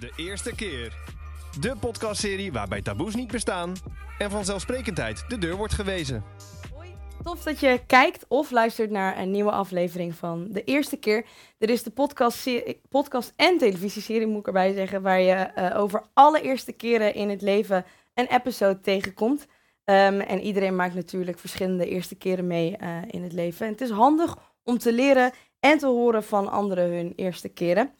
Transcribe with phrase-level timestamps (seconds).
[0.00, 0.92] De eerste keer.
[1.60, 3.74] De podcastserie waarbij taboes niet bestaan
[4.18, 6.24] en vanzelfsprekendheid de deur wordt gewezen.
[7.22, 11.26] Tof dat je kijkt of luistert naar een nieuwe aflevering van De Eerste Keer.
[11.58, 12.50] Dit is de podcast,
[12.88, 17.30] podcast en televisieserie, moet ik erbij zeggen, waar je eh, over alle eerste keren in
[17.30, 17.84] het leven
[18.14, 19.46] een episode tegenkomt.
[19.84, 23.66] Um, en iedereen maakt natuurlijk verschillende eerste keren mee uh, in het leven.
[23.66, 27.94] En het is handig om te leren en te horen van anderen hun eerste keren.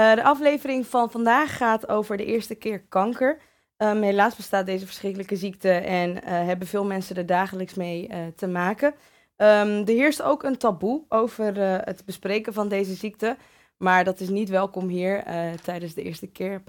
[0.00, 3.38] Uh, de aflevering van vandaag gaat over de eerste keer kanker.
[3.76, 8.16] Um, helaas bestaat deze verschrikkelijke ziekte en uh, hebben veel mensen er dagelijks mee uh,
[8.36, 8.88] te maken.
[8.88, 13.36] Um, er heerst ook een taboe over het bespreken van deze ziekte.
[13.76, 15.24] Maar dat is niet welkom hier.
[15.62, 16.62] tijdens de eerste keer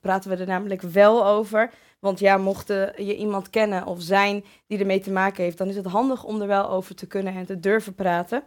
[0.00, 1.70] praten we er namelijk wel over.
[1.98, 5.76] Want ja, mocht je iemand kennen of zijn die ermee te maken heeft, dan is
[5.76, 8.42] het handig om er wel over te kunnen en te durven praten.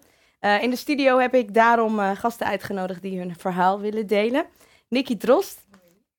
[0.46, 4.46] Uh, in de studio heb ik daarom uh, gasten uitgenodigd die hun verhaal willen delen.
[4.88, 5.66] Nikki Drost.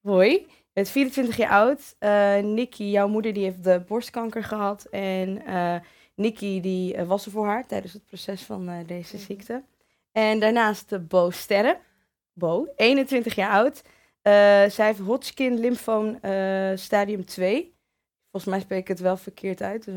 [0.01, 0.31] Hoi.
[0.31, 1.97] Je bent 24 jaar oud.
[2.01, 4.85] Uh, Nikki, jouw moeder, die heeft de borstkanker gehad.
[4.85, 5.43] En
[6.15, 9.65] Nikki, die was er voor haar tijdens het proces van deze ziekte.
[10.13, 11.79] En daarnaast Bo Sterren.
[12.33, 13.83] Bo, 21 jaar oud.
[14.73, 16.19] zij heeft Hodgkin lymfoom
[16.75, 17.75] stadium 2.
[18.31, 19.85] Volgens mij spreek ik het wel verkeerd uit.
[19.85, 19.95] Dus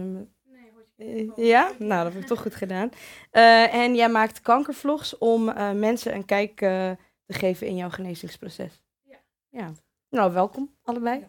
[0.98, 1.72] uh, ja?
[1.78, 2.90] Nou, dat heb ik toch goed gedaan.
[3.31, 6.98] Uh, en jij maakt kankervlogs om uh, mensen een kijk te
[7.34, 8.81] geven in jouw genezingsproces.
[9.04, 9.17] Ja.
[9.50, 9.72] ja.
[10.09, 11.28] Nou, welkom allebei.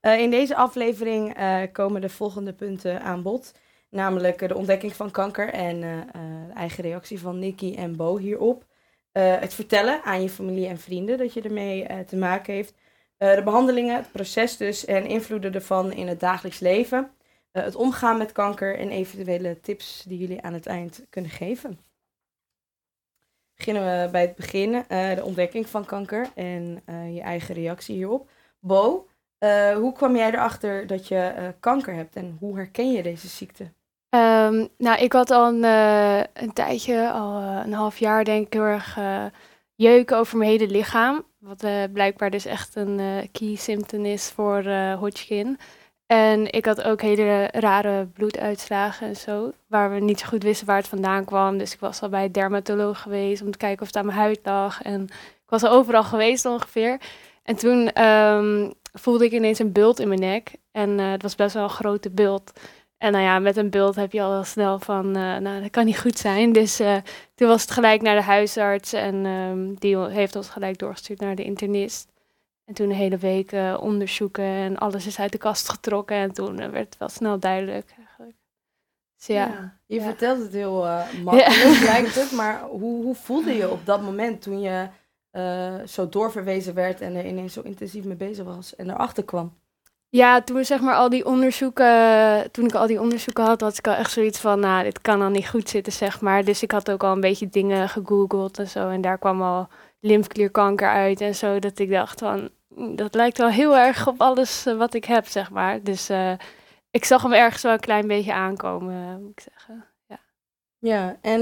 [0.00, 1.36] in deze aflevering
[1.72, 3.52] komen de volgende punten aan bod.
[3.90, 8.64] Namelijk de ontdekking van kanker en de eigen reactie van Nikki en Bo hierop.
[9.12, 12.74] het vertellen aan je familie en vrienden dat je ermee te maken heeft.
[13.16, 17.10] de behandelingen, het proces dus en invloeden ervan in het dagelijks leven.
[17.52, 21.78] Uh, het omgaan met kanker en eventuele tips die jullie aan het eind kunnen geven.
[23.54, 27.94] Beginnen we bij het begin, uh, de ontdekking van kanker en uh, je eigen reactie
[27.94, 28.30] hierop.
[28.58, 29.08] Bo,
[29.74, 33.62] hoe kwam jij erachter dat je kanker hebt en hoe herken je deze ziekte?
[34.14, 35.64] Um, nou, ik had al een,
[36.32, 38.98] een tijdje, al een half jaar denk ik, heel erg
[39.74, 41.24] jeuken over mijn hele lichaam.
[41.38, 44.64] Wat blijkbaar dus echt een key symptom is voor
[44.98, 45.58] Hodgkin.
[46.12, 50.66] En ik had ook hele rare bloeduitslagen en zo, waar we niet zo goed wisten
[50.66, 51.58] waar het vandaan kwam.
[51.58, 54.18] Dus ik was al bij een dermatoloog geweest om te kijken of het aan mijn
[54.18, 54.82] huid lag.
[54.82, 57.00] En ik was al overal geweest ongeveer.
[57.42, 60.54] En toen um, voelde ik ineens een bult in mijn nek.
[60.72, 62.52] En uh, het was best wel een grote bult.
[62.98, 65.84] En nou ja, met een bult heb je al snel van, uh, nou, dat kan
[65.84, 66.52] niet goed zijn.
[66.52, 66.96] Dus uh,
[67.34, 71.34] toen was het gelijk naar de huisarts en um, die heeft ons gelijk doorgestuurd naar
[71.34, 72.11] de internist.
[72.64, 76.16] En toen een hele week uh, onderzoeken en alles is uit de kast getrokken.
[76.16, 78.36] En toen uh, werd het wel snel duidelijk eigenlijk.
[79.16, 79.46] Dus ja.
[79.46, 80.02] ja je ja.
[80.02, 82.32] vertelt het heel uh, makkelijk, lijkt het.
[82.32, 84.88] Maar hoe, hoe voelde je op dat moment toen je
[85.86, 89.52] zo doorverwezen werd en er ineens zo intensief mee bezig was en erachter kwam?
[90.08, 93.86] Ja, toen zeg maar al die onderzoeken, toen ik al die onderzoeken had, had ik
[93.86, 96.44] al echt zoiets van, nou, dit kan al niet goed zitten, zeg maar.
[96.44, 98.88] Dus ik had ook al een beetje dingen gegoogeld en zo.
[98.88, 99.68] En daar kwam al
[100.02, 101.58] lymfklierkanker uit en zo.
[101.58, 105.04] Dat ik dacht van, mm, dat lijkt wel heel erg op alles eh, wat ik
[105.04, 105.82] heb, zeg maar.
[105.82, 106.32] Dus uh,
[106.90, 109.84] ik zag hem ergens wel een klein beetje aankomen, uh, moet ik zeggen.
[110.06, 110.18] Ja,
[110.78, 111.40] ja en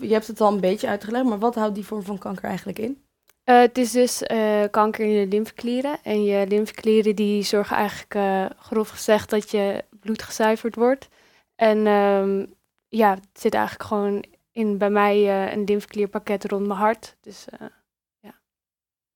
[0.00, 2.78] je hebt het al een beetje uitgelegd, maar wat houdt die vorm van kanker eigenlijk
[2.78, 3.04] in?
[3.44, 4.22] het is dus
[4.70, 5.98] kanker in je lymfeklieren.
[6.02, 11.08] En je lymfeklieren die zorgen eigenlijk, grof gezegd, dat je bloed gezuiverd wordt.
[11.54, 12.54] En um,
[12.88, 17.16] ja, het zit eigenlijk gewoon in bij mij een lymfeklierpakket rond mijn hart.
[17.20, 17.46] Dus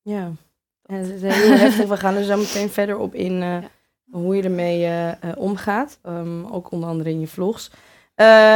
[0.02, 0.32] ja,
[0.82, 1.88] en het is heel heftig.
[1.88, 3.56] We gaan er zo meteen verder op in uh,
[4.10, 5.98] hoe je ermee uh, omgaat.
[6.06, 7.70] Um, ook onder andere in je vlogs.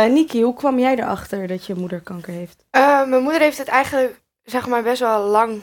[0.08, 2.64] Niki, hoe kwam jij erachter dat je moeder kanker heeft?
[3.06, 5.62] mijn moeder heeft het eigenlijk, zeg maar, best wel lang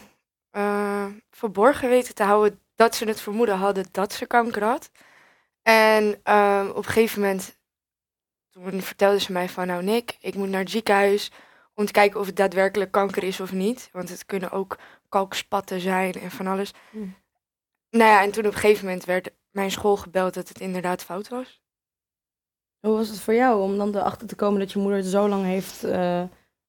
[1.29, 4.91] verborgen weten te houden dat ze het vermoeden hadden dat ze kanker had.
[5.61, 7.57] En um, op een gegeven moment,
[8.49, 11.31] toen vertelde ze mij van, nou Nick, ik moet naar het ziekenhuis
[11.73, 13.89] om te kijken of het daadwerkelijk kanker is of niet.
[13.91, 14.77] Want het kunnen ook
[15.11, 16.73] kalkspatten zijn en van alles.
[16.89, 17.15] Hmm.
[17.89, 21.03] Nou ja, en toen op een gegeven moment werd mijn school gebeld dat het inderdaad
[21.03, 21.61] fout was.
[22.79, 25.27] Hoe was het voor jou om dan erachter te komen dat je moeder het zo
[25.27, 25.91] lang heeft, uh,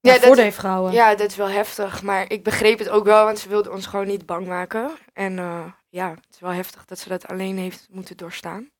[0.00, 0.92] ja, dat, heeft gehouden?
[0.92, 2.02] Ja, dat is wel heftig.
[2.02, 4.90] Maar ik begreep het ook wel, want ze wilde ons gewoon niet bang maken.
[5.12, 8.70] En uh, ja, het is wel heftig dat ze dat alleen heeft moeten doorstaan.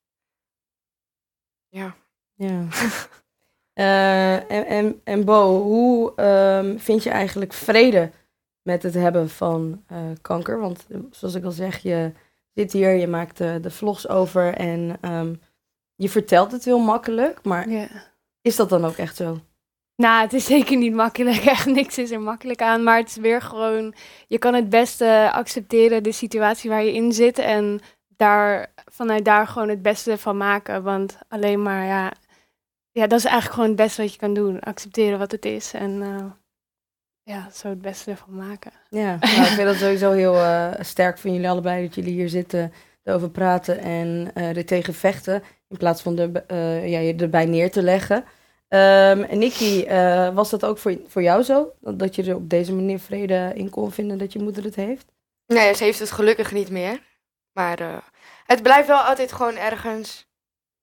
[1.69, 1.95] Ja.
[2.35, 2.67] Ja.
[3.75, 8.11] uh, en, en, en Bo, hoe um, vind je eigenlijk vrede
[8.63, 10.61] met het hebben van uh, kanker.
[10.61, 12.13] Want eh, zoals ik al zeg, je
[12.55, 15.41] zit hier, je maakt de, de vlogs over en um,
[15.95, 17.45] je vertelt het heel makkelijk.
[17.45, 17.91] Maar yeah.
[18.41, 19.39] is dat dan ook echt zo?
[19.97, 21.45] Nou, het is zeker niet makkelijk.
[21.57, 22.83] Echt niks is er makkelijk aan.
[22.83, 23.95] Maar het is weer gewoon,
[24.27, 27.39] je kan het beste accepteren de situatie waar je in zit.
[27.39, 30.83] En daar, vanuit daar gewoon het beste van maken.
[30.83, 32.13] Want alleen maar, ja,
[32.91, 34.61] ja, dat is eigenlijk gewoon het beste wat je kan doen.
[34.61, 35.73] Accepteren wat het is.
[35.73, 36.31] En eh,
[37.23, 38.73] ja, zo het beste ervan maken.
[38.91, 42.29] Ja, nou, ik vind dat sowieso heel eh, sterk van jullie allebei dat jullie hier
[42.29, 42.73] zitten,
[43.03, 45.43] erover praten en eh er tegen vechten.
[45.69, 48.25] In plaats van er, eh, ja, je erbij neer te leggen.
[48.73, 51.73] Ehm, en Nikki, eh, was dat ook voor, voor jou zo?
[51.81, 54.75] Dat, dat je er op deze manier vrede in kon vinden dat je moeder het
[54.75, 55.13] heeft?
[55.47, 57.03] Nee, ze heeft het gelukkig niet meer.
[57.53, 57.97] Maar eh,
[58.47, 60.27] het blijft wel altijd gewoon ergens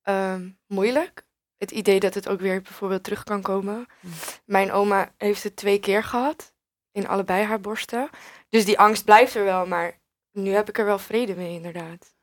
[0.01, 1.23] ehm, moeilijk.
[1.59, 3.75] Het idee dat het ook weer bijvoorbeeld terug kan komen.
[3.99, 4.11] Mm.
[4.45, 6.53] Mijn oma heeft het twee keer gehad.
[6.91, 8.09] In allebei haar borsten.
[8.49, 9.65] Dus die angst blijft er wel.
[9.65, 9.99] Maar
[10.31, 12.15] nu heb ik er wel vrede mee, inderdaad.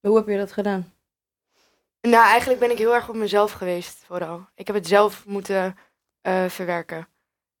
[0.00, 0.92] Hoe heb je dat gedaan?
[2.00, 4.48] Nou, eigenlijk ben ik heel erg op mezelf geweest, vooral.
[4.54, 5.76] Ik heb het zelf moeten
[6.20, 7.08] eh, verwerken.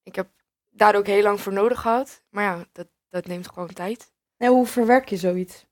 [0.02, 0.28] Ik heb
[0.68, 2.22] daar ook heel lang voor nodig gehad.
[2.28, 4.12] Maar ja, dat, dat neemt gewoon tijd.
[4.36, 5.66] En hoe verwerk je zoiets?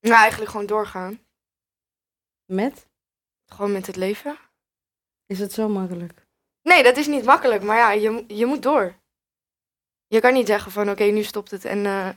[0.00, 1.20] Nou, eigenlijk gewoon doorgaan.
[2.44, 2.88] Met?
[3.54, 4.36] Gewoon met het leven.
[5.26, 6.26] Is het zo makkelijk?
[6.62, 8.94] Nee, dat is niet makkelijk, maar ja, je, je moet door.
[10.06, 12.08] Je kan niet zeggen van oké, nu stopt het en eh,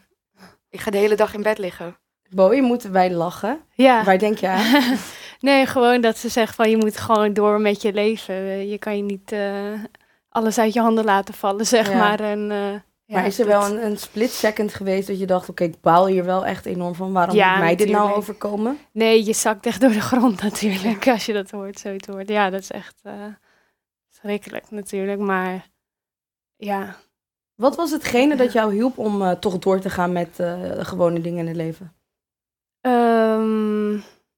[0.69, 1.97] ik ga de hele dag in bed liggen.
[2.29, 3.61] Boy, moeten wij lachen?
[3.73, 4.03] Ja.
[4.03, 4.97] Waar denk je aan?
[5.39, 8.67] nee, gewoon dat ze zegt van je moet gewoon door met je leven.
[8.67, 9.83] Je kan je niet eh,
[10.29, 11.97] alles uit je handen laten vallen, zeg Ja.
[11.97, 12.19] maar.
[12.19, 12.79] En, eh,
[13.15, 15.81] maar is er dat- wel een, een split second geweest dat je dacht, oké, ik
[15.81, 17.11] baal hier wel echt enorm van.
[17.13, 18.77] Waarom Ja, moet mij dit nou overkomen?
[18.91, 22.29] Nee, je zakt echt door de grond natuurlijk, als je dat hoort, zoiets hoort.
[22.29, 23.13] Ja, dat is echt eh,
[24.09, 25.67] schrikkelijk natuurlijk, maar
[26.55, 26.95] ja.
[27.55, 31.21] Wat was hetgene dat jou hielp om eh, toch door te gaan met eh, gewone
[31.21, 31.93] dingen in het leven?
[32.81, 33.91] Ehm,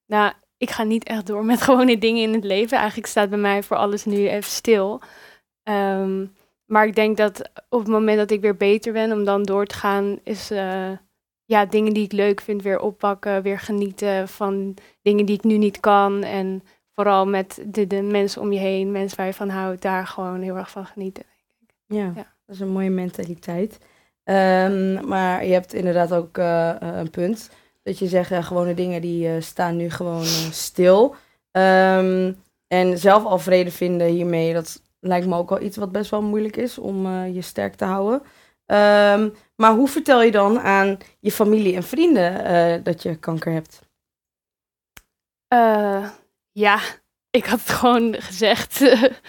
[0.06, 2.76] nou, ik ga niet echt door met gewone dingen in het leven.
[2.78, 5.00] Eigenlijk staat bij mij voor alles nu even stil.
[5.62, 6.26] Ehm,
[6.70, 9.66] maar ik denk dat op het moment dat ik weer beter ben, om dan door
[9.66, 10.90] te gaan, is eh,
[11.44, 15.58] ja, dingen die ik leuk vind weer oppakken, weer genieten van dingen die ik nu
[15.58, 16.22] niet kan.
[16.22, 16.62] En
[16.94, 20.40] vooral met de, de mensen om je heen, mensen waar je van houdt, daar gewoon
[20.40, 21.24] heel erg van genieten.
[21.86, 22.34] Ja, Ja.
[22.46, 23.78] dat is een mooie mentaliteit.
[24.24, 27.50] Ehm, maar je hebt inderdaad ook eh, eh, een punt.
[27.82, 31.14] Dat je zegt, gewone dingen die staan nu gewoon stil.
[31.50, 32.32] Ehm,
[32.66, 36.22] en zelf al vrede vinden hiermee, dat lijkt me ook wel iets wat best wel
[36.22, 38.22] moeilijk is om eh, je sterk te houden.
[38.66, 43.52] Ehm, maar hoe vertel je dan aan je familie en vrienden eh, dat je kanker
[43.52, 43.80] hebt?
[45.48, 46.08] Eh,
[46.52, 46.80] ja,
[47.30, 48.84] ik had het gewoon gezegd.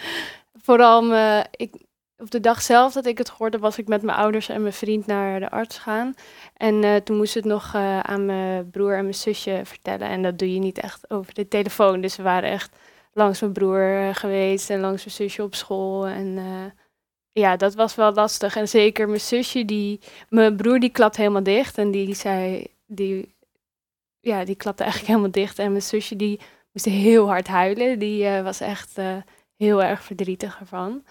[0.64, 1.74] Vooral me, ik,
[2.16, 4.72] op de dag zelf dat ik het hoorde, was ik met mijn ouders en mijn
[4.72, 6.14] vriend naar de arts gaan.
[6.56, 10.08] En toen moest ik het nog aan mijn broer en mijn zusje vertellen.
[10.08, 12.00] En dat doe je niet echt over de telefoon.
[12.00, 12.76] Dus we waren echt
[13.12, 16.06] langs mijn broer eh, geweest en langs mijn zusje op school.
[16.06, 16.82] En eh,
[17.32, 18.56] ja, dat was wel lastig.
[18.56, 21.78] En zeker mijn zusje, die, mijn broer die klapt helemaal dicht.
[21.78, 23.34] En die zei, die,
[24.20, 25.58] ja, die klapte eigenlijk helemaal dicht.
[25.58, 26.40] En mijn zusje die
[26.72, 27.98] moest heel hard huilen.
[27.98, 28.98] Die eh, was echt
[29.56, 31.04] heel erg verdrietig ervan.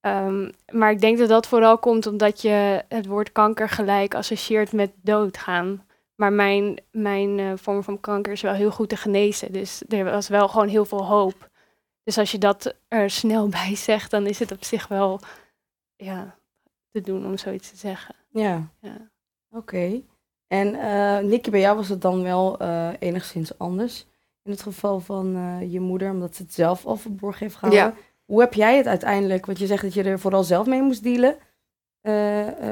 [0.00, 4.72] Ehm, maar ik denk dat dat vooral komt omdat je het woord kanker gelijk associeert
[4.72, 5.86] met doodgaan.
[6.14, 9.52] Maar mijn, mijn eh, vorm van kanker is wel heel goed te genezen.
[9.52, 11.50] Dus er was wel gewoon heel veel hoop.
[12.02, 15.20] Dus als je dat er snel bij zegt, dan is het op zich wel
[15.96, 16.36] ja,
[16.90, 18.14] te doen om zoiets te zeggen.
[18.30, 19.10] Ja, Ja.
[19.50, 20.02] oké.
[20.46, 24.06] En eh Nicky, bij jou was het dan wel eh, enigszins anders.
[24.42, 25.28] In het geval van
[25.70, 27.84] je moeder, omdat ze het zelf al verborgen heeft gehouden.
[27.84, 28.02] Ja.
[28.24, 31.02] Hoe heb jij het uiteindelijk, want je zegt dat je er vooral zelf mee moest
[31.02, 31.36] dealen.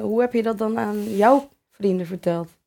[0.02, 2.58] Hoe heb je dat dan aan jouw vrienden verteld?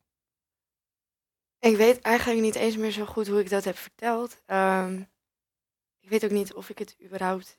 [1.64, 4.42] Ik weet eigenlijk niet eens meer zo goed hoe ik dat heb verteld.
[4.46, 5.00] Ehm,
[6.00, 7.58] ik weet ook niet of ik het überhaupt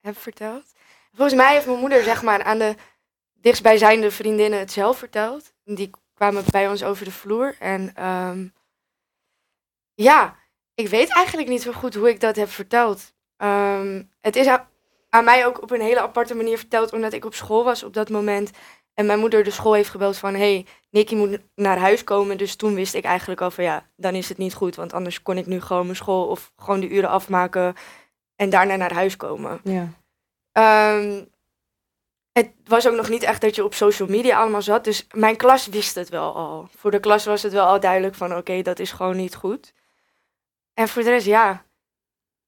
[0.00, 0.72] heb verteld.
[1.12, 2.74] Volgens mij heeft mijn moeder zeg maar aan de
[3.34, 5.52] dichtstbijzijnde vriendinnen het zelf verteld.
[5.64, 7.56] Die kwamen bij ons over de vloer.
[7.58, 8.48] En ehm,
[9.94, 10.36] ja,
[10.74, 13.14] ik weet eigenlijk niet zo goed hoe ik dat heb verteld.
[13.36, 14.68] Ehm, het is aan,
[15.10, 17.94] aan mij ook op een hele aparte manier verteld, omdat ik op school was op
[17.94, 18.50] dat moment.
[18.96, 22.38] En mijn moeder de school heeft gebeld van, hey, Nicky moet naar huis komen.
[22.38, 24.76] Dus toen wist ik eigenlijk al van, ja, dan is het niet goed.
[24.76, 27.74] Want anders kon ik nu gewoon mijn school of gewoon de uren afmaken
[28.36, 29.60] en daarna naar huis komen.
[29.64, 29.88] Ja.
[30.52, 31.24] Ehm,
[32.32, 34.84] het was ook nog niet echt dat je op social media allemaal zat.
[34.84, 36.68] Dus mijn klas wist het wel al.
[36.76, 39.72] Voor de klas was het wel al duidelijk van oké, dat is gewoon niet goed.
[40.74, 41.64] En voor de rest, ja.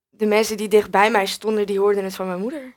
[0.08, 2.74] De mensen die dicht bij mij stonden, die hoorden het van mijn moeder.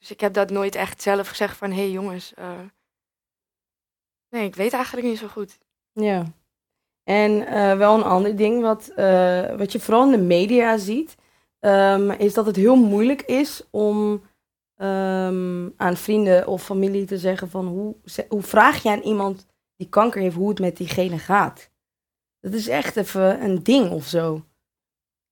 [0.00, 2.34] Dus ik heb dat nooit echt zelf gezegd van hé hey, jongens.
[2.34, 2.60] eh,
[4.28, 5.58] nee, ik weet eigenlijk niet zo goed.
[5.92, 6.24] Ja.
[7.04, 11.16] En eh, wel een ander ding wat, eh, wat je vooral in de media ziet.
[11.58, 14.22] ehm, is dat het heel moeilijk is om
[14.76, 17.96] ehm, aan vrienden of familie te zeggen van hoe,
[18.28, 21.70] hoe vraag je aan iemand die kanker heeft hoe het met diegene gaat.
[22.40, 24.44] Dat is echt even een ding of zo.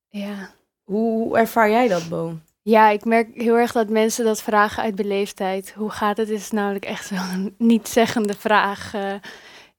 [0.09, 0.55] Ja.
[0.85, 2.39] Hoe, ervaar jij dat, Bo?
[2.69, 5.73] Ja, ik merk heel erg dat mensen dat vragen uit beleefdheid.
[5.77, 6.29] Hoe gaat het?
[6.29, 8.95] Is namelijk echt zo'n niet-zeggende vraag.
[8.95, 9.15] Eh,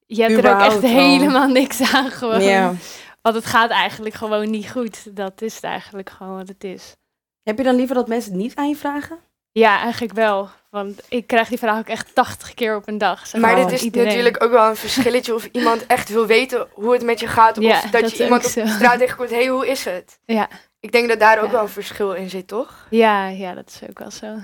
[0.06, 0.90] je hebt er ook echt al.
[0.90, 2.78] helemaal niks aan gewoon.
[3.22, 5.16] Want het gaat eigenlijk gewoon niet goed.
[5.16, 6.96] Dat is het eigenlijk gewoon wat het is.
[7.44, 9.20] Heb je dan liever dat mensen het niet aan je vragen?
[9.52, 10.50] Ja, eigenlijk wel.
[10.70, 13.28] Want ik krijg die vraag ook echt 80 keer op een dag.
[13.28, 14.08] zeg Maar dit is iedereen.
[14.08, 17.58] natuurlijk ook wel een verschilletje of iemand echt wil weten hoe het met je gaat.
[17.58, 18.66] Of Ja, dat, dat je iemand op zo.
[18.66, 20.20] straat tegenkomt, hé, hey, hoe is het?
[20.26, 20.48] Ja.
[20.80, 21.52] Ik denk dat daar ook Ja.
[21.52, 22.88] wel een verschil in zit, toch?
[22.90, 24.38] Ja, ja, dat is ook wel zo.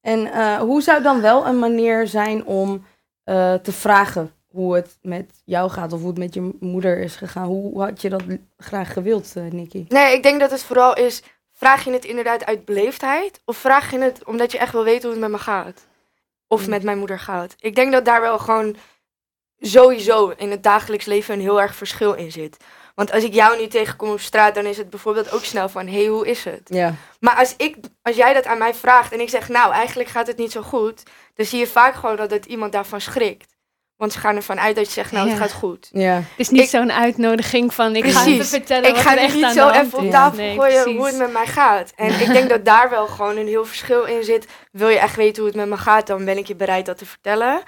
[0.00, 2.86] En eh, hoe zou dan wel een manier zijn om
[3.24, 7.16] eh, te vragen hoe het met jou gaat of hoe het met je moeder is
[7.16, 7.46] gegaan?
[7.46, 8.22] Hoe had je dat
[8.56, 9.84] graag gewild, eh Nicky?
[9.88, 11.22] Nee, ik denk dat het vooral is,
[11.52, 13.40] vraag je het inderdaad uit beleefdheid?
[13.44, 15.86] Of vraag je het omdat je echt wil weten hoe het met me gaat?
[16.48, 16.70] Of Hmm.
[16.70, 17.54] met mijn moeder gaat?
[17.58, 18.76] Ik denk dat daar wel gewoon
[19.58, 22.56] sowieso in het dagelijks leven een heel erg verschil in zit.
[22.94, 25.86] Want als ik jou nu tegenkom op straat, dan is het bijvoorbeeld ook snel van,
[25.86, 26.60] hé, hey, hoe is het?
[26.64, 26.94] Ja.
[27.20, 30.26] Maar als, ik, als jij dat aan mij vraagt en ik zeg, nou, eigenlijk gaat
[30.26, 31.02] het niet zo goed,
[31.34, 33.52] dan zie je vaak gewoon dat het iemand daarvan schrikt.
[33.96, 35.42] Want ze gaan ervan uit dat je zegt, nou, het Ja.
[35.42, 35.88] gaat goed.
[35.92, 36.14] Ja.
[36.14, 38.32] Het is niet Ik- zo'n uitnodiging van ik ga Precies.
[38.32, 40.10] even vertellen Ik wat ga er nu echt niet aan zo de hand even op
[40.10, 40.98] tafel Nee, gooien precies.
[40.98, 41.92] hoe het met mij gaat.
[41.96, 44.46] En ik denk dat daar wel gewoon een heel verschil in zit.
[44.72, 46.98] Wil je echt weten hoe het met me gaat, dan ben ik je bereid dat
[46.98, 47.62] te vertellen.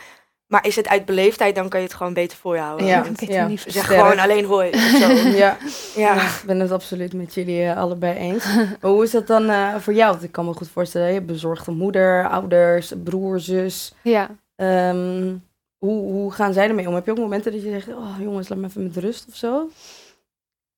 [0.47, 2.87] Maar is het uit beleefdheid, dan kan je het gewoon beter voor je houden.
[2.87, 3.05] Ja.
[3.05, 3.87] Ik niet Zeg Sterk.
[4.01, 4.79] gewoon alleen hoi.
[5.01, 5.09] zo.
[5.13, 5.27] Ja.
[5.35, 5.57] Ja.
[5.97, 8.45] Ja, ik ben het absoluut met jullie eh, allebei eens.
[8.81, 10.11] Maar hoe is dat dan eh, voor jou?
[10.11, 13.95] Want ik kan me goed voorstellen, je hebt bezorgde moeder, ouders, broer, zus.
[14.03, 14.31] Ja.
[14.57, 15.35] Ehm,
[15.79, 16.95] hoe, hoe gaan zij ermee om?
[16.95, 19.35] Heb je ook momenten dat je zegt, oh jongens, laat me even met rust of
[19.37, 19.69] zo?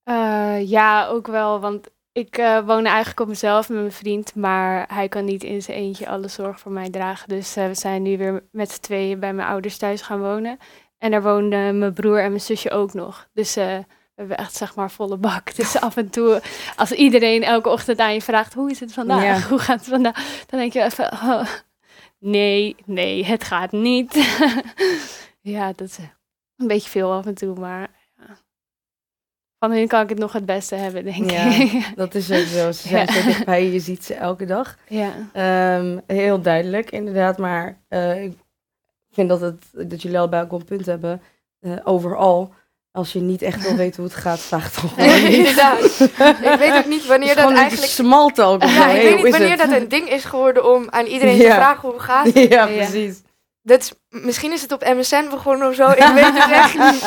[0.03, 4.85] Eh, ja, ook wel, want ik eh, woon eigenlijk op mezelf met mijn vriend, maar
[4.95, 7.29] hij kan niet in zijn eentje alle zorg voor mij dragen.
[7.29, 10.59] Dus eh, we zijn nu weer met z'n tweeën bij mijn ouders thuis gaan wonen.
[10.99, 13.29] En daar woonden mijn broer en mijn zusje ook nog.
[13.33, 13.85] Dus eh, we
[14.15, 15.55] hebben echt zeg maar volle bak.
[15.57, 16.43] Dus af en toe,
[16.77, 19.23] als iedereen elke ochtend aan je vraagt, hoe is het vandaag?
[19.23, 19.41] Ja.
[19.51, 20.45] Hoe gaat het vandaag?
[20.47, 21.47] Dan denk je even, oh,
[22.19, 24.39] nee, nee, het gaat niet.
[25.41, 25.99] ja, dat is
[26.57, 27.98] een beetje veel af en toe, maar.
[29.59, 31.45] Van hun kan ik het nog het beste hebben, denk Ja.
[31.55, 31.93] ik.
[31.97, 32.73] Dat is ook zo.
[32.73, 34.77] Ze zijn zo dichtbij je, je ziet ze elke dag.
[34.89, 35.11] ja.
[35.33, 37.39] Ehm, heel duidelijk, inderdaad.
[37.39, 38.33] Maar eh, ik
[39.13, 41.23] vind dat, het, dat jullie ook wel een punt hebben.
[41.61, 42.53] Eh, overal,
[42.93, 45.23] als je niet echt wil weten hoe het gaat, vraag toch niet.
[45.23, 46.01] Inderdaad.
[46.43, 47.83] Ik weet ook niet wanneer dat eigenlijk...
[47.83, 48.57] Of zo.
[48.61, 51.55] Ja, ik weet niet wanneer dat een ding is geworden om aan iedereen te Ja.
[51.55, 52.33] vragen hoe het gaat.
[52.49, 53.21] Ja, precies.
[53.69, 57.03] Dat is, misschien is het op MSN begonnen of zo, ik weet het echt niet.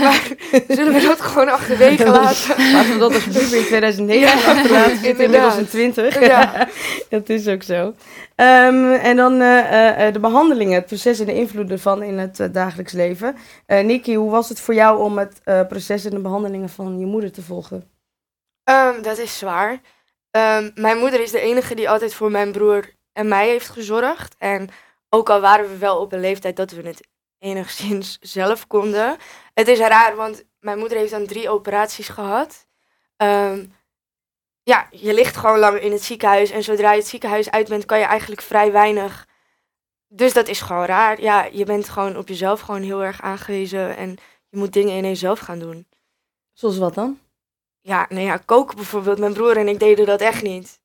[0.00, 0.28] Maar
[0.68, 2.72] zullen we dat gewoon achterwege laten?
[2.72, 5.04] Laten we dat alsjeblieft in 2009 Ja, achterlaten.
[5.04, 5.70] Inmiddels in inderdaad.
[5.70, 6.20] 20.
[6.26, 6.68] Ja.
[7.18, 7.94] dat is ook zo.
[8.34, 12.18] Ehm, en dan eh, eh, eh, de behandelingen, het proces en de invloeden van in
[12.18, 13.36] het dagelijks leven.
[13.66, 17.32] Nikki, hoe was het voor jou om het proces en de behandelingen van je moeder
[17.32, 17.90] te volgen?
[18.64, 19.80] Ehm, dat is zwaar.
[20.30, 24.34] Ehm, mijn moeder is de enige die altijd voor mijn broer en mij heeft gezorgd.
[24.38, 24.68] En
[25.14, 29.16] ook al waren we wel op een leeftijd dat we het enigszins zelf konden.
[29.54, 32.66] Het is raar, want mijn moeder heeft dan drie operaties gehad.
[33.16, 33.66] Ehm,
[34.62, 36.50] ja, je ligt gewoon lang in het ziekenhuis.
[36.50, 39.28] En zodra je het ziekenhuis uit bent, kan je eigenlijk vrij weinig.
[40.08, 41.20] Dus dat is gewoon raar.
[41.20, 43.96] Ja, je bent gewoon op jezelf gewoon heel erg aangewezen.
[43.96, 44.16] En
[44.48, 45.86] je moet dingen ineens zelf gaan doen.
[46.52, 47.18] Zoals wat dan?
[47.80, 49.18] Ja, nou ja, koken bijvoorbeeld.
[49.18, 50.80] Mijn broer en ik deden dat echt niet.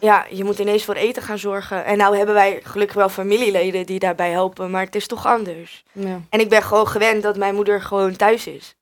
[0.00, 1.84] Ja, je moet ineens voor eten gaan zorgen.
[1.84, 5.84] En nou hebben wij gelukkig wel familieleden die daarbij helpen, maar het is toch anders.
[5.92, 6.20] Ja.
[6.28, 8.76] En ik ben gewoon gewend dat mijn moeder gewoon thuis is.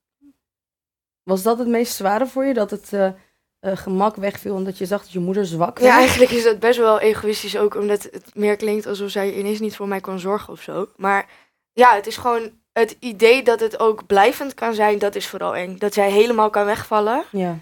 [1.23, 2.55] Was dat het meest zware voor je?
[2.55, 5.93] Dat het eh, eh, gemak wegviel omdat je zag dat je moeder zwak werd?
[5.93, 9.61] Ja, eigenlijk is dat best wel egoïstisch ook, omdat het meer klinkt alsof zij ineens
[9.61, 10.89] niet voor mij kon zorgen of zo.
[10.97, 11.27] Maar
[11.73, 15.57] ja, het is gewoon het idee dat het ook blijvend kan zijn, dat is vooral
[15.57, 15.79] eng.
[15.79, 17.59] Dat zij helemaal kan wegvallen, Ja.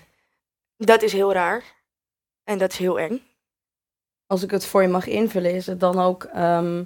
[0.77, 1.63] dat is heel raar.
[2.45, 3.23] En dat is heel eng.
[4.35, 6.83] Als ik het voor je mag invullen, is het dan ook ehm,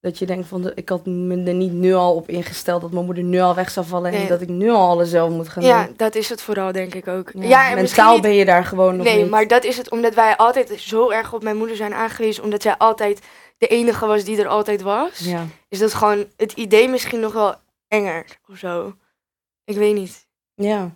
[0.00, 3.04] dat je denkt van, ik had me er niet nu al op ingesteld dat mijn
[3.04, 4.28] moeder nu al weg zou vallen en Nee.
[4.28, 5.94] dat ik nu al alles zelf moet gaan Ja, doen.
[5.96, 7.30] dat is het vooral, denk ik ook.
[7.34, 9.30] Ja, Ja, Mentaal niet- ben je daar gewoon nog Nee, niet.
[9.30, 12.62] maar dat is het omdat wij altijd zo erg op mijn moeder zijn aangewezen, omdat
[12.62, 13.20] zij altijd
[13.58, 15.18] de enige was die er altijd was.
[15.18, 15.44] Ja.
[15.68, 17.54] Is dat gewoon het idee misschien nog wel
[17.88, 18.94] enger of zo.
[19.64, 20.26] Ik weet niet.
[20.54, 20.90] ja.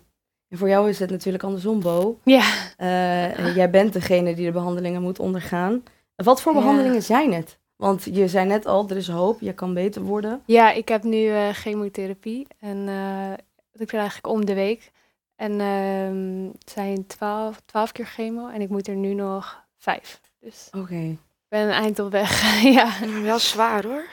[0.51, 2.19] En voor jou is het natuurlijk andersom, Bo.
[2.23, 2.43] Ja.
[2.77, 5.83] Eh, jij bent degene die de behandelingen moet ondergaan.
[6.15, 6.59] Wat voor Ja.
[6.59, 7.57] behandelingen zijn het?
[7.75, 10.41] Want je zei net al, er is hoop, je kan beter worden.
[10.45, 13.33] Ja, ik heb nu eh, chemotherapie en eh,
[13.71, 14.91] dat krijg ik om de week.
[15.35, 20.21] En ehm, het zijn twaalf, twaalf keer chemo en ik moet er nu nog vijf.
[20.39, 20.95] Dus Oké.
[20.95, 21.17] ik
[21.47, 22.61] ben een eind op weg.
[22.77, 22.89] ja.
[23.21, 24.03] Wel zwaar hoor.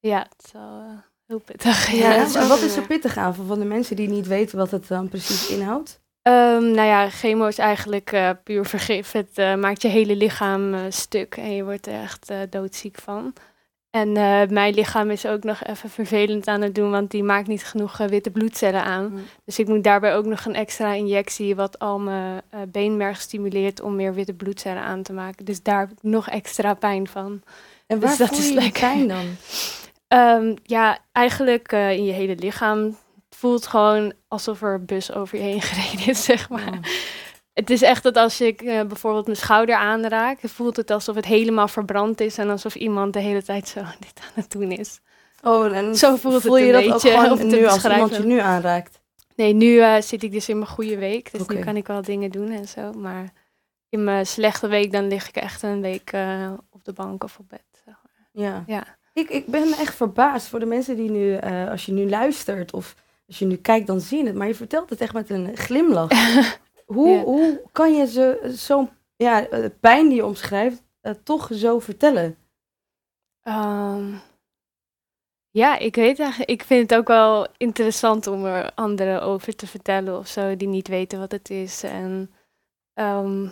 [0.00, 0.62] ja, het eh,
[1.26, 1.90] heel pittig.
[1.90, 4.58] Ja, is en wat is er pittig aan voor van de mensen die niet weten
[4.58, 6.00] wat het dan precies inhoudt?
[6.22, 9.12] Ehm, nou ja, chemo is eigenlijk eh, puur vergif.
[9.12, 12.98] Het eh, maakt je hele lichaam eh, stuk en je wordt er echt eh, doodziek
[13.00, 13.32] van.
[13.90, 17.46] En eh, mijn lichaam is ook nog even vervelend aan het doen, want die maakt
[17.46, 19.08] niet genoeg eh, witte bloedcellen aan.
[19.12, 19.20] Mm.
[19.44, 23.80] Dus ik moet daarbij ook nog een extra injectie, wat al mijn eh, beenmerg stimuleert
[23.80, 25.44] om meer witte bloedcellen aan te maken.
[25.44, 27.42] Dus daar heb ik nog extra pijn van.
[27.86, 28.80] En Dus waar dat voel is je lekker.
[28.80, 29.24] pijn dan?
[30.12, 32.84] Ehm, ja, eigenlijk eh, in je hele lichaam.
[33.28, 36.68] Het voelt gewoon alsof er een bus over je heen gereden is, zeg maar.
[36.68, 36.82] Oh.
[37.52, 41.24] Het is echt dat als ik eh, bijvoorbeeld mijn schouder aanraak, voelt het alsof het
[41.24, 45.00] helemaal verbrand is en alsof iemand de hele tijd zo dit aan het doen is.
[45.42, 48.16] Oh, en Zo voelt het voel je een dat beetje, ook gewoon nu als iemand
[48.16, 49.00] je nu aanraakt?
[49.36, 52.02] Nee, nu eh, zit ik dus in mijn goede week, dus nu kan ik wel
[52.02, 52.92] dingen doen en zo.
[52.92, 53.32] Maar
[53.88, 56.12] in mijn slechte week, dan lig ik echt een week
[56.70, 57.64] op de bank of op bed.
[57.84, 58.28] zeg maar.
[58.44, 58.64] Ja.
[58.66, 59.00] Ja.
[59.12, 62.72] Ik, ik ben echt verbaasd voor de mensen die nu, eh, als je nu luistert
[62.72, 62.94] of
[63.26, 64.34] als je nu kijkt, dan zie je het.
[64.34, 66.08] Maar je vertelt het echt met een glimlach.
[66.86, 67.22] hoe, Ja.
[67.22, 72.36] hoe kan je ze- zo'n ja, eh, pijn die je omschrijft, eh, toch zo vertellen?
[73.42, 74.14] Ehm,
[75.50, 79.66] ja, ik weet eigenlijk, ik vind het ook wel interessant om er anderen over te
[79.66, 81.82] vertellen of zo, die niet weten wat het is.
[81.82, 82.30] En
[82.94, 83.48] ehm,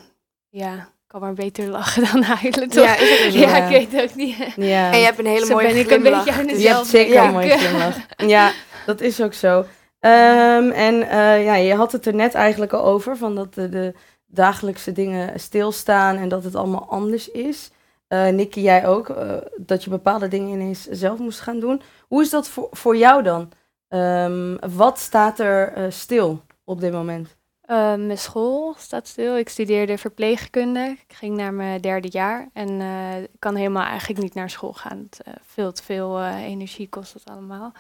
[0.49, 2.85] ja, kan maar beter lachen dan huilen, toch?
[3.31, 4.37] Ja, ik weet ook niet.
[4.57, 4.93] Ja.
[4.93, 6.25] En je hebt een hele Zo mooie ben ik een glimlach.
[6.25, 7.25] beetje aan het dus- Je hebt zeker Ja.
[7.26, 7.97] een mooie glimlach.
[8.17, 8.52] Ja,
[8.87, 9.64] dat is ook zo.
[10.00, 13.69] Ehm, en eh, ja, je had het er net eigenlijk al over, van dat de,
[13.69, 13.95] de
[14.26, 17.71] dagelijkse dingen stilstaan en dat het allemaal anders is.
[18.09, 21.83] Eh Nicky, jij ook, eh, dat je bepaalde dingen ineens zelf moest gaan doen.
[22.09, 23.49] Hoe is dat voor, voor jou dan?
[23.88, 27.37] Ehm, wat staat er eh, stil op dit moment?
[27.71, 29.39] Eh, mijn school staat stil.
[29.39, 30.97] Ik studeerde verpleegkunde.
[31.09, 32.49] Ik ging naar mijn derde jaar.
[32.53, 32.81] En
[33.23, 34.99] ik kan helemaal eigenlijk niet naar school gaan.
[34.99, 37.73] Het, eh, veel te veel energie kost dat allemaal.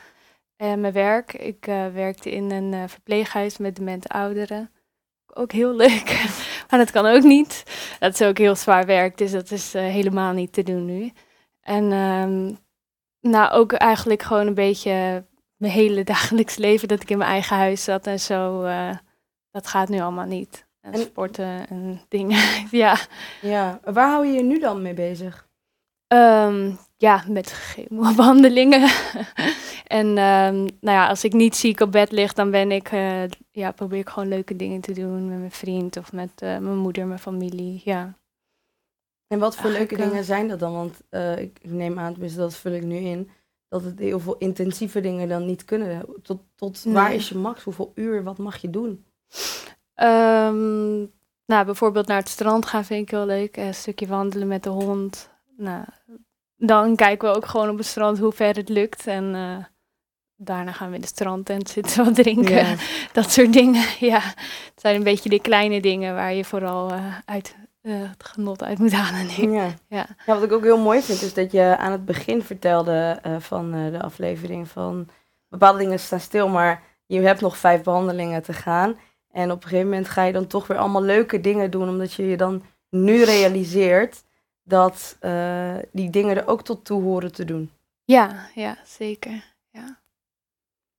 [0.56, 1.32] En mijn werk.
[1.32, 4.70] Ik werkte in een verpleeghuis met demente ouderen.
[5.34, 6.30] Ook heel leuk.
[6.68, 7.62] maar dat kan ook niet.
[7.98, 9.18] Dat is ook heel zwaar werk.
[9.18, 11.12] Dus dat is helemaal niet te doen nu.
[11.60, 12.54] En ehm,
[13.20, 15.24] nou, ook eigenlijk gewoon een beetje
[15.56, 16.88] mijn hele dagelijks leven.
[16.88, 18.62] Dat ik in mijn eigen huis zat en zo.
[19.50, 20.68] Dat gaat nu allemaal niet.
[20.80, 22.38] En, En- sporten en dingen.
[22.70, 22.98] ja.
[23.40, 25.48] Ja, waar hou je je nu dan mee bezig?
[26.06, 28.80] Ehm, ja, met chemobehandelingen.
[30.00, 33.22] en ehm, nou ja, als ik niet ziek op bed lig, dan ben ik, eh,
[33.50, 36.76] ja, probeer ik gewoon leuke dingen te doen met mijn vriend of met eh, mijn
[36.76, 37.80] moeder, mijn familie.
[37.84, 38.18] Ja.
[39.26, 40.72] En wat voor leuke Eigenlijk, eh, dingen zijn dat dan?
[40.72, 41.00] Want
[41.38, 43.30] ik, ik neem aan, tenminste dat vul ik nu in,
[43.68, 46.04] dat het heel veel intensieve dingen dan niet kunnen.
[46.22, 47.62] Tot, tot waar is je max?
[47.62, 48.22] Hoeveel uur?
[48.22, 49.04] Wat mag je doen?
[49.94, 50.98] Ehm,
[51.46, 53.56] nou, bijvoorbeeld naar het strand gaan vind ik heel leuk.
[53.56, 55.30] Een stukje wandelen met de hond.
[55.56, 55.84] Nou,
[56.56, 59.06] dan kijken we ook gewoon op het strand hoe ver het lukt.
[59.06, 59.64] En eh,
[60.36, 62.54] daarna gaan we in de strandtent zitten wat drinken.
[62.54, 62.74] Ja.
[63.12, 63.84] Dat soort dingen.
[64.10, 68.24] Ja, het zijn een beetje de kleine dingen waar je vooral eh, uit, eh, het
[68.24, 69.28] genot uit moet halen.
[69.36, 69.52] denk.
[69.54, 69.74] Ja.
[69.88, 70.06] Ja.
[70.26, 73.36] Ja, wat ik ook heel mooi vind, is dat je aan het begin vertelde eh,
[73.38, 75.08] van eh, de aflevering van
[75.48, 78.96] bepaalde dingen staan stil, maar je hebt nog vijf behandelingen te gaan.
[79.32, 82.12] En op een gegeven moment ga je dan toch weer allemaal leuke dingen doen, omdat
[82.12, 84.22] je je dan nu realiseert
[84.62, 87.70] dat eh, die dingen er ook tot toe horen te doen.
[88.04, 89.48] Ja, ja, zeker.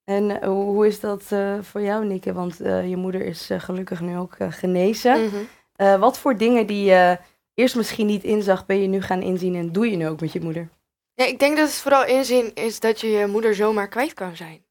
[0.04, 2.34] En eh, hoe, hoe is dat eh, voor jou, Nikke?
[2.34, 5.26] Want eh, je moeder is gelukkig nu ook genezen.
[5.26, 5.36] Mhm.
[5.82, 7.18] Eh, wat voor dingen die je
[7.54, 10.32] eerst misschien niet inzag, ben je nu gaan inzien en doe je nu ook met
[10.32, 10.70] je moeder?
[11.14, 14.36] Ja, ik denk dat het vooral inzien is dat je je moeder zomaar kwijt kan
[14.36, 14.64] zijn.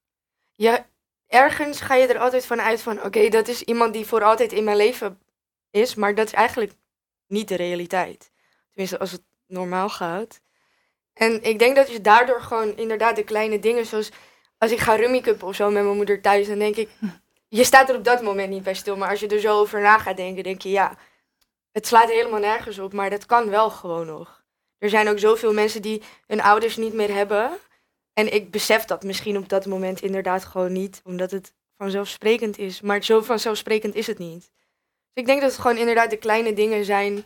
[0.52, 0.82] Je,
[1.30, 4.52] ergens ga je er altijd van uit van, oké, dat is iemand die voor altijd
[4.52, 5.18] in mijn leven
[5.70, 6.72] is, maar dat is eigenlijk
[7.26, 8.32] niet de realiteit.
[8.70, 10.40] Tenminste, als het normaal gaat.
[11.14, 14.10] En ik denk dat je daardoor gewoon inderdaad de kleine dingen, zoals
[14.58, 16.90] als ik ga rummikuppen of zo met mijn moeder thuis, dan denk ik,
[17.48, 19.80] je staat er op dat moment niet bij stil, maar als je er zo over
[19.80, 20.96] na gaat denken, denk je, ja,
[21.72, 24.44] het slaat helemaal nergens op, maar dat kan wel gewoon nog.
[24.78, 27.50] Er zijn ook zoveel mensen die hun ouders niet meer hebben.
[28.20, 32.80] En ik besef dat misschien op dat moment inderdaad gewoon niet, omdat het vanzelfsprekend is.
[32.80, 34.40] Maar zo vanzelfsprekend is het niet.
[34.40, 37.24] Dus ik denk dat het gewoon inderdaad de kleine dingen zijn.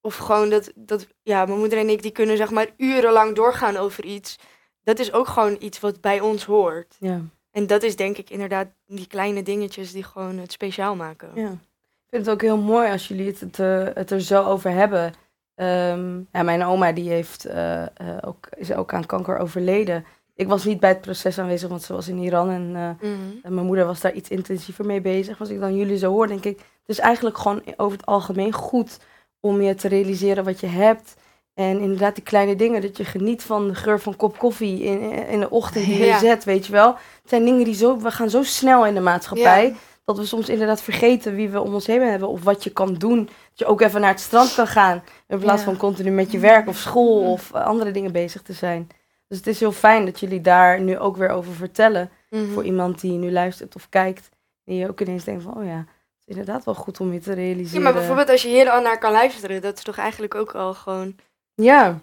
[0.00, 3.76] Of gewoon dat, dat ja, mijn moeder en ik die kunnen zeg maar urenlang doorgaan
[3.76, 4.38] over iets.
[4.82, 6.96] Dat is ook gewoon iets wat bij ons hoort.
[6.98, 7.20] Ja.
[7.50, 11.30] En dat is denk ik inderdaad die kleine dingetjes die gewoon het speciaal maken.
[11.34, 11.50] Ja.
[11.50, 14.70] Ik vind het ook heel mooi als jullie het, het, eh, het er zo over
[14.70, 15.14] hebben.
[15.56, 17.88] Ehm, ja, mijn oma die heeft, eh, eh,
[18.20, 20.04] ook, is ook aan kanker overleden.
[20.36, 23.20] Ik was niet bij het proces aanwezig, want ze was in Iran en, eh, Mhm.
[23.42, 25.40] en mijn moeder was daar iets intensiever mee bezig.
[25.40, 28.52] Als ik dan jullie zo hoor, denk ik, het is eigenlijk gewoon over het algemeen
[28.52, 28.98] goed
[29.40, 31.14] om je te realiseren wat je hebt.
[31.54, 35.12] En inderdaad die kleine dingen, dat je geniet van de geur van kop koffie in,
[35.28, 36.18] in de ochtend die je Ja.
[36.18, 36.88] zet, weet je wel.
[36.94, 36.98] Het
[37.30, 39.74] zijn dingen die zo, we gaan zo snel in de maatschappij, Ja.
[40.04, 42.94] dat we soms inderdaad vergeten wie we om ons heen hebben of wat je kan
[42.94, 43.24] doen.
[43.24, 45.64] Dat je ook even naar het strand kan gaan, in plaats Ja.
[45.68, 48.88] van continu met je werk of school of eh, andere dingen bezig te zijn.
[49.28, 52.46] Dus het is heel fijn dat jullie daar nu ook weer over vertellen Mhm.
[52.52, 54.28] voor iemand die nu luistert of kijkt.
[54.64, 57.18] En je ook ineens denkt van, oh ja, het is inderdaad wel goed om je
[57.20, 57.82] te Ja, realiseren.
[57.82, 60.74] maar bijvoorbeeld als je hier al naar kan luisteren, dat is toch eigenlijk ook al
[60.74, 61.16] gewoon...
[61.54, 62.00] Ja,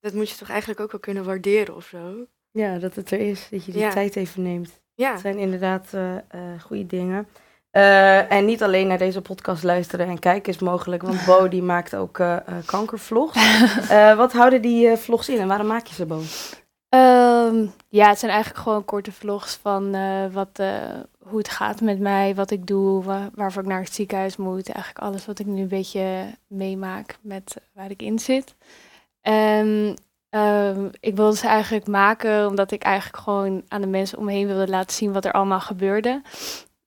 [0.00, 2.26] Dat moet je toch eigenlijk ook wel kunnen waarderen of zo?
[2.50, 3.48] ja, dat het er is.
[3.50, 3.90] Dat je die Ja.
[3.90, 4.80] tijd even neemt.
[4.94, 5.10] Ja.
[5.12, 6.22] Het zijn inderdaad eh eh,
[6.60, 7.28] goede dingen.
[7.70, 11.62] Eh, en niet alleen naar deze podcast luisteren en kijken is mogelijk, want Bo die
[11.72, 13.38] maakt ook eh, kankervlogs.
[14.16, 16.20] Wat houden die vlogs in en waarom maak je ze, Bo?
[16.88, 19.90] Ehm, ja, het zijn eigenlijk gewoon korte vlogs van
[20.32, 20.60] wat,
[21.18, 24.68] hoe het gaat met mij, wat ik doe, wa- waarvoor ik naar het ziekenhuis moet.
[24.70, 28.54] Eigenlijk alles wat ik nu een beetje meemaak met waar ik in zit.
[29.20, 29.94] En
[30.30, 34.68] ehm, ik wilde ze eigenlijk maken omdat ik eigenlijk gewoon aan de mensen omheen wilde
[34.68, 36.22] laten zien wat er allemaal gebeurde.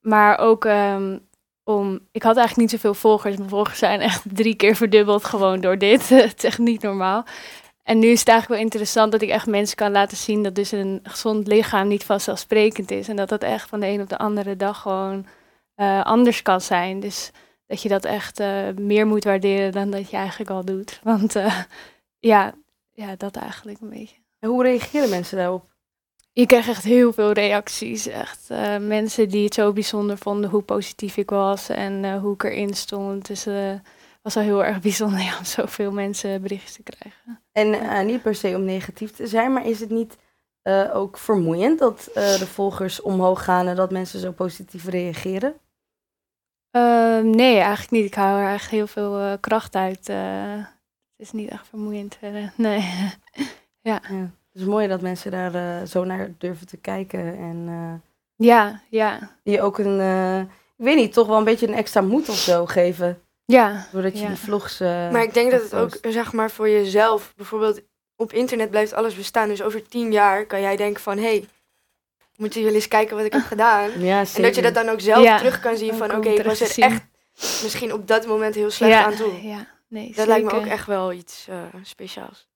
[0.02, 1.18] Maar ook ehm,
[1.64, 3.38] om, ik had eigenlijk niet zoveel volgers.
[3.38, 6.10] Mijn volgers zijn echt drie keer verdubbeld gewoon door dit.
[6.10, 7.26] het is echt niet normaal.
[7.84, 10.56] En nu is het eigenlijk wel interessant dat ik echt mensen kan laten zien dat
[10.56, 13.08] dus een gezond lichaam niet vanzelfsprekend is.
[13.08, 15.26] En dat dat echt van de een op de andere dag gewoon
[15.76, 17.00] eh, anders kan zijn.
[17.00, 17.32] Dus
[17.68, 21.00] dat je dat echt eh, meer moet waarderen dan dat je eigenlijk al doet.
[21.04, 21.60] Want eh,
[22.20, 22.54] ja,
[22.92, 24.16] ja, dat eigenlijk een beetje.
[24.40, 25.71] Hoe reageren mensen daarop?
[26.34, 28.08] Ik kreeg echt heel veel reacties.
[28.08, 32.34] Echt eh, mensen die het zo bijzonder vonden hoe positief ik was en eh, hoe
[32.34, 33.26] ik erin stond.
[33.28, 33.82] Dus het
[34.22, 37.41] was wel heel erg bijzonder ja, om zoveel mensen berichtjes te krijgen.
[37.52, 40.17] En eh, niet per se om negatief te zijn, maar is het niet
[40.62, 45.56] eh, ook vermoeiend dat eh, de volgers omhoog gaan en dat mensen zo positief reageren?
[46.72, 48.06] Ehm, nee, eigenlijk niet.
[48.06, 50.10] Ik hou er echt heel veel eh, kracht uit.
[50.10, 50.56] eh.
[50.56, 52.17] het is niet echt vermoeiend.
[52.58, 53.12] Nee.
[53.82, 54.02] Ja.
[54.52, 58.82] Het is mooi dat mensen daar eh, zo naar durven te kijken en eh, ja,
[58.90, 60.40] ja, die ook een, eh,
[60.78, 63.22] ik weet niet, toch wel een beetje een extra moed of zo geven.
[63.46, 63.88] ja.
[63.92, 64.28] Doordat je Ja.
[64.28, 64.80] die vlogs.
[64.80, 67.82] eh, Maar ik denk dat het ook, zeg maar, voor jezelf, bijvoorbeeld
[68.16, 69.48] op internet blijft alles bestaan.
[69.48, 71.46] Dus over tien jaar kan jij denken van, hé, hey,
[72.38, 73.90] moeten jullie eens kijken wat ik heb gedaan?
[74.00, 76.36] Ja, En dat je dat dan ook zelf Ja, terug kan zien van, oké, ik
[76.36, 77.04] terug was er echt
[77.64, 79.48] misschien op dat moment heel slecht ja, aan toe.
[79.48, 82.50] Ja, nee, Dat lijkt me ook echt wel iets eh, speciaals.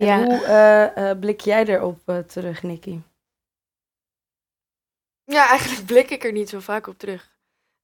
[0.00, 0.24] En Ja.
[0.24, 2.98] hoe eh, eh, blik jij erop eh, terug, Nicky?
[5.24, 7.30] Ja, eigenlijk blik ik er niet zo vaak op terug.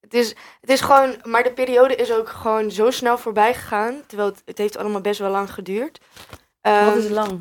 [0.01, 0.29] Het is,
[0.61, 4.07] het is gewoon, maar de periode is ook gewoon zo snel voorbij gegaan.
[4.07, 6.01] Terwijl het, het heeft allemaal best wel lang geduurd.
[6.61, 7.41] Wat Ehm, is lang?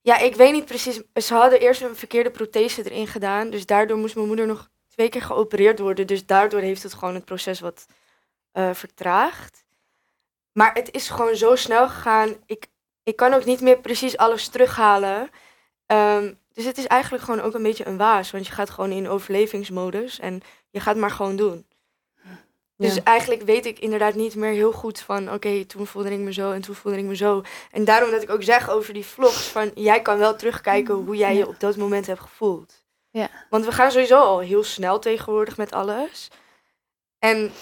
[0.00, 1.00] Ja, ik weet niet precies.
[1.14, 3.50] Ze hadden eerst een verkeerde prothese erin gedaan.
[3.50, 6.06] Dus daardoor moest mijn moeder nog twee keer geopereerd worden.
[6.06, 7.86] Dus daardoor heeft het gewoon het proces wat
[8.52, 9.64] eh, vertraagd.
[10.52, 12.34] Maar het is gewoon zo snel gegaan.
[12.46, 12.66] Ik,
[13.04, 15.30] ik kan ook niet meer precies alles terughalen.
[15.86, 18.30] Ehm, dus het is eigenlijk gewoon ook een beetje een waas.
[18.30, 20.18] Want je gaat gewoon in overlevingsmodus.
[20.20, 20.40] En
[20.70, 21.66] je gaat maar gewoon doen.
[22.76, 26.32] Dus eigenlijk weet ik inderdaad niet meer heel goed van, oké, toen voelde ik me
[26.32, 27.42] zo en toen voelde ik me zo.
[27.70, 31.16] En daarom dat ik ook zeg over die vlogs, van jij kan wel terugkijken hoe
[31.16, 32.84] jij je op dat moment hebt gevoeld.
[33.10, 33.30] Ja.
[33.50, 36.30] Want we gaan sowieso al heel snel tegenwoordig met alles.
[37.18, 37.52] En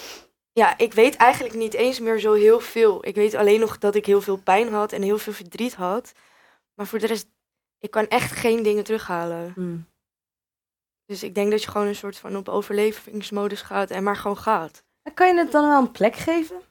[0.53, 3.05] ja, ik weet eigenlijk niet eens meer zo heel veel.
[3.05, 6.11] Ik weet alleen nog dat ik heel veel pijn had en heel veel verdriet had.
[6.73, 7.27] Maar voor de rest,
[7.79, 9.51] ik kan echt geen dingen terughalen.
[9.55, 9.77] Hm.
[11.05, 14.37] Dus ik denk dat je gewoon een soort van op overlevingsmodus gaat en maar gewoon
[14.37, 14.83] gaat.
[15.03, 16.61] En Kan je het dan wel een plek geven?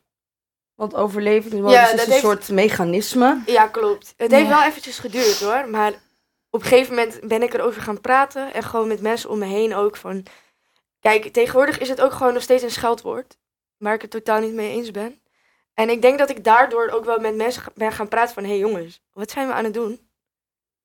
[0.74, 3.42] Want overlevingsmodus Ja, is een heeft- soort mechanisme.
[3.46, 4.14] Ja, klopt.
[4.16, 5.68] Het heeft wel eventjes geduurd hoor.
[5.68, 5.92] Maar
[6.50, 8.52] op een gegeven moment ben ik erover gaan praten.
[8.54, 9.96] En gewoon met mensen om me heen ook.
[9.96, 10.24] Van,
[11.00, 13.38] kijk, tegenwoordig is het ook gewoon nog steeds een scheldwoord.
[13.82, 15.20] Waar ik het totaal niet mee eens ben.
[15.74, 18.42] En ik denk dat ik daardoor ook wel met mensen ben gaan praten van...
[18.42, 20.08] Hé hey jongens, wat zijn we aan het doen?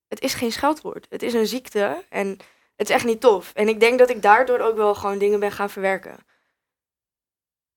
[0.07, 1.05] Het is geen scheldwoord.
[1.09, 2.05] Het is een ziekte.
[2.09, 2.27] En
[2.75, 3.51] het is echt niet tof.
[3.53, 6.17] En ik denk dat ik daardoor ook wel gewoon dingen ben gaan verwerken.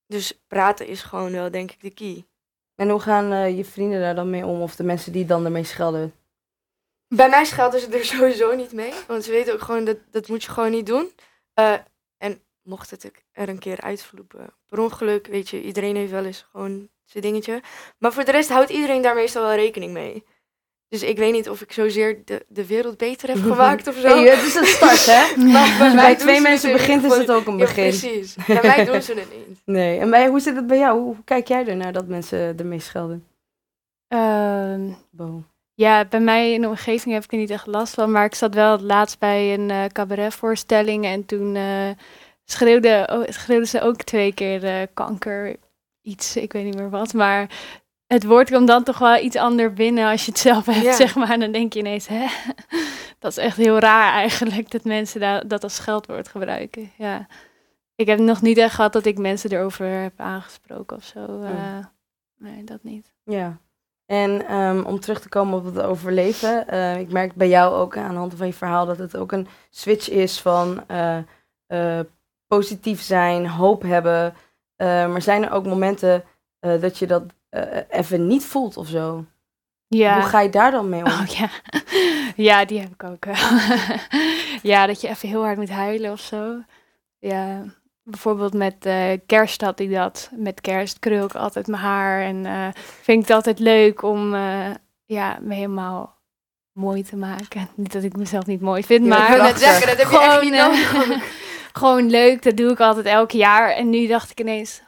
[0.07, 2.27] Dus praten is gewoon wel, denk ik, de key.
[2.75, 4.63] En hoe gaan eh, je vrienden daar dan mee om?
[4.63, 6.15] Of de mensen die dan ermee schelden?
[7.09, 8.93] Bij mij schelden ze er sowieso niet mee.
[9.07, 11.13] Want ze weten ook gewoon dat dat moet je gewoon niet doen.
[11.55, 11.75] Eh,
[12.63, 14.55] mocht het er een keer uitvloepen.
[14.67, 17.63] Per ongeluk, weet je, iedereen heeft wel eens gewoon zijn dingetje.
[17.99, 20.25] Maar voor de rest houdt iedereen daar meestal wel rekening mee.
[20.89, 24.09] Dus ik weet niet of ik zozeer de, de wereld beter heb gemaakt of zo.
[24.09, 25.37] Hey, het is een start, hè?
[25.53, 27.89] Maar bij twee mensen begint, is het ook een Ja, begin.
[27.89, 28.35] precies.
[28.47, 29.59] Bij mij doen ze het niet.
[29.77, 29.99] Nee.
[29.99, 30.99] En bij, hoe zit het bij jou?
[30.99, 33.27] Hoe, hoe kijk jij ernaar dat mensen ermee schelden?
[34.09, 35.43] Ehm, Bo.
[35.75, 38.11] Ja, bij mij in de omgeving heb ik er niet echt last van.
[38.11, 41.05] Maar ik zat wel laatst bij een eh, cabaretvoorstelling.
[41.05, 41.91] En toen eh
[42.53, 45.57] schreeuwde, oh, schreeuwde ze ook twee keer eh, kanker.
[46.03, 47.13] Iets, ik weet niet meer wat.
[47.13, 47.51] Maar
[48.07, 50.93] het woord komt dan toch wel iets anders binnen als je het zelf hebt, Ja.
[50.93, 51.39] zeg maar.
[51.39, 52.27] Dan denk je ineens, hè?
[53.19, 56.91] Dat is echt heel raar eigenlijk, dat mensen da- dat als scheldwoord gebruiken.
[56.97, 57.27] Ja.
[57.95, 61.41] Ik heb nog niet echt gehad dat ik mensen erover heb aangesproken of zo.
[61.43, 61.79] eh.
[62.39, 63.13] nee, dat niet.
[63.25, 63.59] Ja.
[64.07, 66.69] En ehm, om terug te komen op het overleven.
[66.69, 69.33] eh, ik merk bij jou ook aan de hand van je verhaal dat het ook
[69.33, 70.85] een switch is van
[72.51, 74.35] positief zijn, hoop hebben.
[74.77, 76.25] Eh, maar zijn er ook momenten
[76.59, 79.25] eh, dat je dat eh, even niet voelt of zo?
[79.87, 80.15] Ja.
[80.15, 81.11] Hoe ga je daar dan mee om?
[81.11, 81.49] Oh ja.
[82.49, 83.25] ja, die heb ik ook
[84.73, 86.63] ja, dat je even heel hard moet huilen of zo.
[87.19, 87.65] Ja,
[88.03, 88.89] bijvoorbeeld met
[89.27, 90.31] kerst had ik dat.
[90.35, 92.23] Met kerst krul ik altijd mijn haar.
[92.23, 92.45] En
[93.03, 94.35] vind ik het altijd leuk om
[95.05, 96.19] ja, me helemaal
[96.73, 97.69] mooi te maken.
[97.75, 100.19] Niet dat ik mezelf niet mooi vind, Ja, ik maar net zeggen, dat heb je
[100.19, 101.39] echt niet nodig.
[101.73, 102.43] Gewoon leuk.
[102.43, 103.71] Dat doe ik altijd elk jaar.
[103.71, 104.83] En nu dacht ik ineens,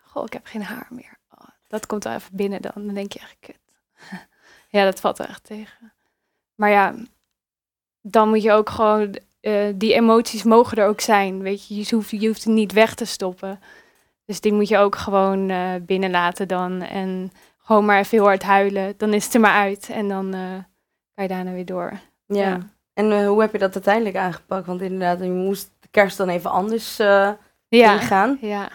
[0.00, 1.18] goh, ik heb geen haar meer.
[1.38, 2.72] Oh, dat komt wel even binnen dan.
[2.74, 3.58] Dan denk je echt, kut.
[4.76, 5.92] ja, dat valt wel echt tegen.
[6.54, 6.94] Maar ja,
[8.00, 11.42] dan moet je ook gewoon, eh, die emoties mogen er ook zijn.
[11.42, 13.60] Weet je, je hoeft, je hoeft het niet weg te stoppen.
[14.24, 16.82] Dus die moet je ook gewoon eh binnenlaten dan.
[16.82, 18.94] En gewoon maar even heel hard huilen.
[18.96, 19.88] Dan is het er maar uit.
[19.88, 20.40] En dan eh,
[21.14, 22.00] kan je daarna weer door.
[22.26, 22.48] Ja.
[22.48, 22.58] Ja.
[22.92, 24.66] En hoe heb je dat uiteindelijk aangepakt?
[24.66, 27.30] Want inderdaad, je moest de kerst dan even anders eh
[27.68, 27.92] Ja.
[27.92, 28.38] ingaan.
[28.40, 28.68] Ja.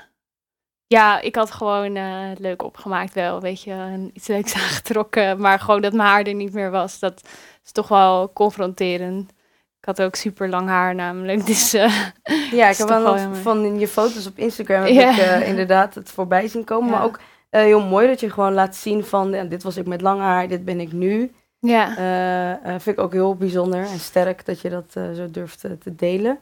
[0.87, 5.39] Ja, ik had gewoon eh, leuk opgemaakt wel, weet je, iets leuks aangetrokken.
[5.39, 7.21] Maar gewoon dat mijn haar er niet meer was, dat
[7.65, 9.29] is toch wel confronterend.
[9.79, 11.95] Ik had ook super lang haar namelijk, dus eh,
[12.51, 13.39] Ja, ik heb wel wel wat jammer.
[13.41, 15.35] van in je foto's op Instagram heb Ja.
[15.35, 16.89] ik inderdaad het voorbij zien komen.
[16.91, 16.95] Ja.
[16.97, 20.19] Maar ook heel mooi dat je gewoon laat zien van, dit was ik met lang
[20.21, 21.31] haar, dit ben ik nu.
[21.59, 22.59] ja.
[22.79, 26.39] Vind ik ook heel bijzonder en sterk dat je dat zo durft te delen.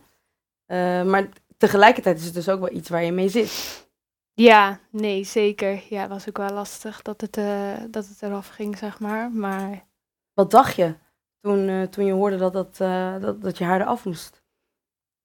[0.71, 3.85] Eh, maar tegelijkertijd is het dus ook wel iets waar je mee zit.
[4.33, 5.83] Ja, nee, zeker.
[5.89, 9.31] Ja, was ook wel lastig dat het, eh, dat het eraf ging, zeg maar.
[9.31, 9.85] Maar
[10.33, 10.95] Wat dacht je
[11.41, 12.77] toen, eh, toen je hoorde dat, dat,
[13.21, 14.41] dat, dat je haar eraf moest?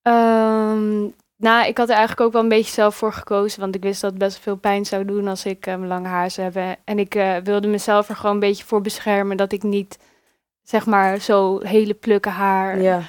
[0.02, 1.00] Ehm,
[1.36, 4.00] nou, ik had er eigenlijk ook wel een beetje zelf voor gekozen, want ik wist
[4.00, 6.76] dat het best veel pijn zou doen als ik mijn lange haar zou hebben.
[6.84, 9.98] En ik wilde mezelf er gewoon een beetje voor beschermen dat ik niet,
[10.62, 13.02] zeg maar, zo hele plukken haar Ja,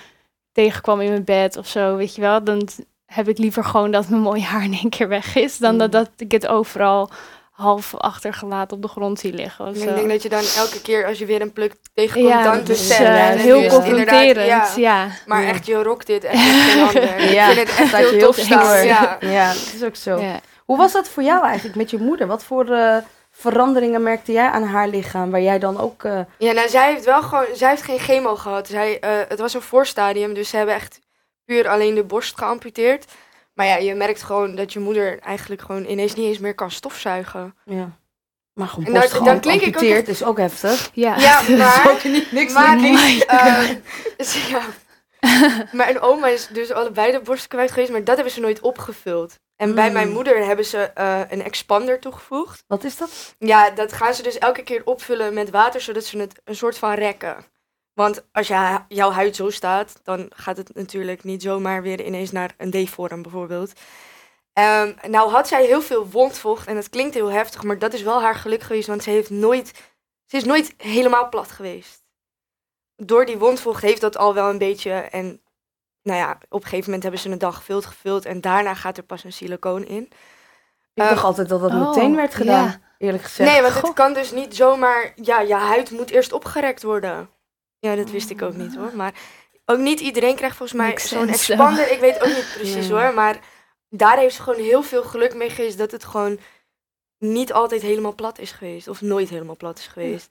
[0.63, 2.43] tegenkwam in mijn bed of zo, weet je wel.
[2.43, 2.67] Dan
[3.05, 5.77] heb ik liever gewoon dat mijn mooie haar in één keer weg is, dan Mm.
[5.77, 7.09] dat, dat ik het overal
[7.51, 9.89] half achtergelaten op de grond zie liggen of En zo.
[9.89, 12.53] ik denk dat je dan elke keer als je weer een pluk tegenkomt, ja, dan
[12.57, 14.67] dat dus, eh, En heel dus confronterend, ja.
[14.75, 15.07] ja.
[15.25, 15.47] Maar Ja.
[15.49, 16.41] echt, je rokt dit echt
[16.71, 17.31] geen ander.
[17.31, 18.47] Ja, Ik vind het echt je heel tof.
[18.47, 19.17] Ja.
[19.19, 20.19] ja, dat is ook zo.
[20.19, 20.39] Ja.
[20.65, 22.27] Hoe was dat voor jou eigenlijk met je moeder?
[22.27, 22.97] Wat voor eh,
[23.37, 26.03] veranderingen merkte jij aan haar lichaam, waar jij dan ook...
[26.03, 28.67] eh, Ja, nou, zij heeft wel gewoon, zij heeft geen chemo gehad.
[28.67, 30.99] Zij, eh, het was een voorstadium, dus ze hebben echt
[31.45, 33.05] puur alleen de borst geamputeerd.
[33.53, 36.71] Maar ja, je merkt gewoon dat je moeder eigenlijk gewoon ineens niet eens meer kan
[36.71, 37.55] stofzuigen.
[37.65, 37.89] ja.
[38.53, 40.89] Maar gewoon En dan- borst dan gewoon klink ik ook geamputeerd is ook heftig.
[40.93, 41.17] Ja.
[41.17, 43.25] Ja, maar, ook niet niks maar niet.
[43.25, 43.59] eh,
[44.17, 44.59] dus ja.
[45.71, 49.39] Mijn oma is dus allebei de borst kwijt geweest, maar dat hebben ze nooit opgevuld.
[49.55, 49.93] En bij Mm.
[49.93, 52.63] mijn moeder hebben ze eh, een expander toegevoegd.
[52.67, 53.35] Wat is dat?
[53.39, 56.77] Ja, dat gaan ze dus elke keer opvullen met water, zodat ze het een soort
[56.77, 57.45] van rekken.
[57.93, 62.31] Want als je, jouw huid zo staat, dan gaat het natuurlijk niet zomaar weer ineens
[62.31, 63.71] naar een D-vorm bijvoorbeeld.
[64.53, 68.01] Ehm, nou had zij heel veel wondvocht en dat klinkt heel heftig, maar dat is
[68.01, 69.73] wel haar geluk geweest, want ze, heeft nooit,
[70.25, 72.03] ze is nooit helemaal plat geweest.
[72.97, 75.41] Door die wondvocht heeft dat al wel een beetje en
[76.01, 78.97] nou ja, op een gegeven moment hebben ze een dag gevuld gevuld en daarna gaat
[78.97, 80.03] er pas een silicoon in.
[80.93, 82.79] Ik dacht altijd dat dat oh, meteen werd gedaan, ja.
[82.97, 83.51] eerlijk gezegd.
[83.51, 83.83] Nee, want Goh.
[83.83, 85.13] het kan dus niet zomaar.
[85.15, 87.29] Ja, je huid moet eerst opgerekt worden.
[87.79, 88.91] Ja, dat wist ik ook niet hoor.
[88.95, 89.13] Maar
[89.65, 91.91] ook niet iedereen krijgt volgens mij zo'n expander.
[91.91, 92.99] Ik weet ook niet precies Nee.
[92.99, 93.13] hoor.
[93.13, 93.39] Maar
[93.89, 96.39] daar heeft ze gewoon heel veel geluk mee geweest dat het gewoon
[97.17, 98.87] niet altijd helemaal plat is geweest.
[98.87, 100.29] Of nooit helemaal plat is geweest.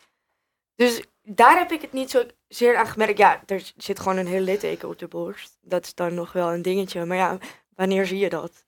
[0.74, 3.18] Dus daar heb ik het niet zo zeer aan gemerkt.
[3.18, 5.58] Ja, er zit gewoon een heel litteken op de borst.
[5.60, 7.04] Dat is dan nog wel een dingetje.
[7.04, 7.38] Maar ja,
[7.74, 8.64] wanneer zie je dat?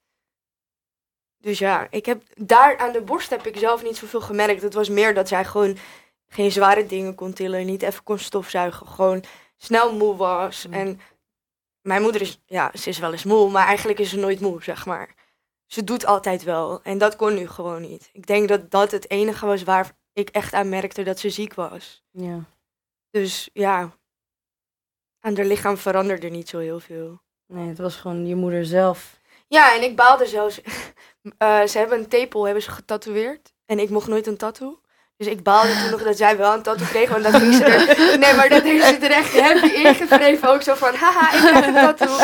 [1.40, 4.62] Dus ja, ik heb daar aan de borst heb ik zelf niet zoveel gemerkt.
[4.62, 5.77] Het was meer dat zij gewoon
[6.29, 9.25] geen zware dingen kon tillen, niet even kon stofzuigen, gewoon
[9.57, 10.66] snel moe was.
[10.66, 10.73] Mm.
[10.73, 11.01] En
[11.81, 14.62] mijn moeder is, ja, ze is wel eens moe, maar eigenlijk is ze nooit moe,
[14.62, 15.14] zeg maar.
[15.66, 16.83] Ze doet altijd wel.
[16.83, 18.11] En dat kon nu gewoon niet.
[18.12, 21.54] Ik denk dat dat het enige was waar ik echt aan merkte dat ze ziek
[21.54, 22.02] was.
[22.11, 22.44] Ja.
[23.11, 23.90] Dus ja,
[25.20, 27.20] aan haar lichaam veranderde niet zo heel veel.
[27.46, 29.16] Nee, het was gewoon je moeder zelf.
[29.48, 30.61] Ja, en ik baalde zelfs.
[31.38, 33.52] Eh, ze hebben een tepel hebben ze getatoeëerd.
[33.66, 34.81] En ik mocht nooit een tattoo.
[35.16, 37.64] Dus ik baalde toen nog dat zij wel een tattoo kreeg, want dat ging ze
[37.64, 37.98] er...
[38.18, 40.48] Nee, maar dat heeft ze er echt happy ingevreven.
[40.48, 42.16] Ook zo van, haha, ik heb een tattoo.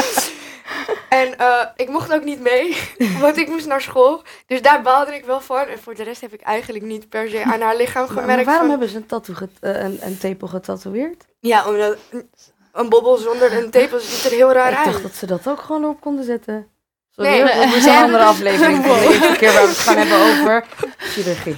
[1.08, 2.76] En eh, ik mocht ook niet mee,
[3.20, 4.22] want ik moest naar school.
[4.46, 5.66] Dus daar baalde ik wel van.
[5.66, 8.22] En voor de rest heb ik eigenlijk niet per se aan haar lichaam Maar, maar
[8.22, 8.44] gemerkt.
[8.44, 11.24] waarom van- hebben ze een, tattoo eh, een, een tepel getatoeëerd?
[11.40, 12.30] Ja, omdat een,
[12.72, 14.84] een bobbel zonder een tepel ziet er heel raar ik uit.
[14.86, 16.68] dacht dat ze dat ook gewoon erop konden zetten.
[17.10, 17.42] Sorry, Nee,
[17.76, 18.84] is ze een andere aflevering.
[18.86, 20.66] Eerste keer waar we het gaan hebben over
[20.98, 21.56] chirurgie.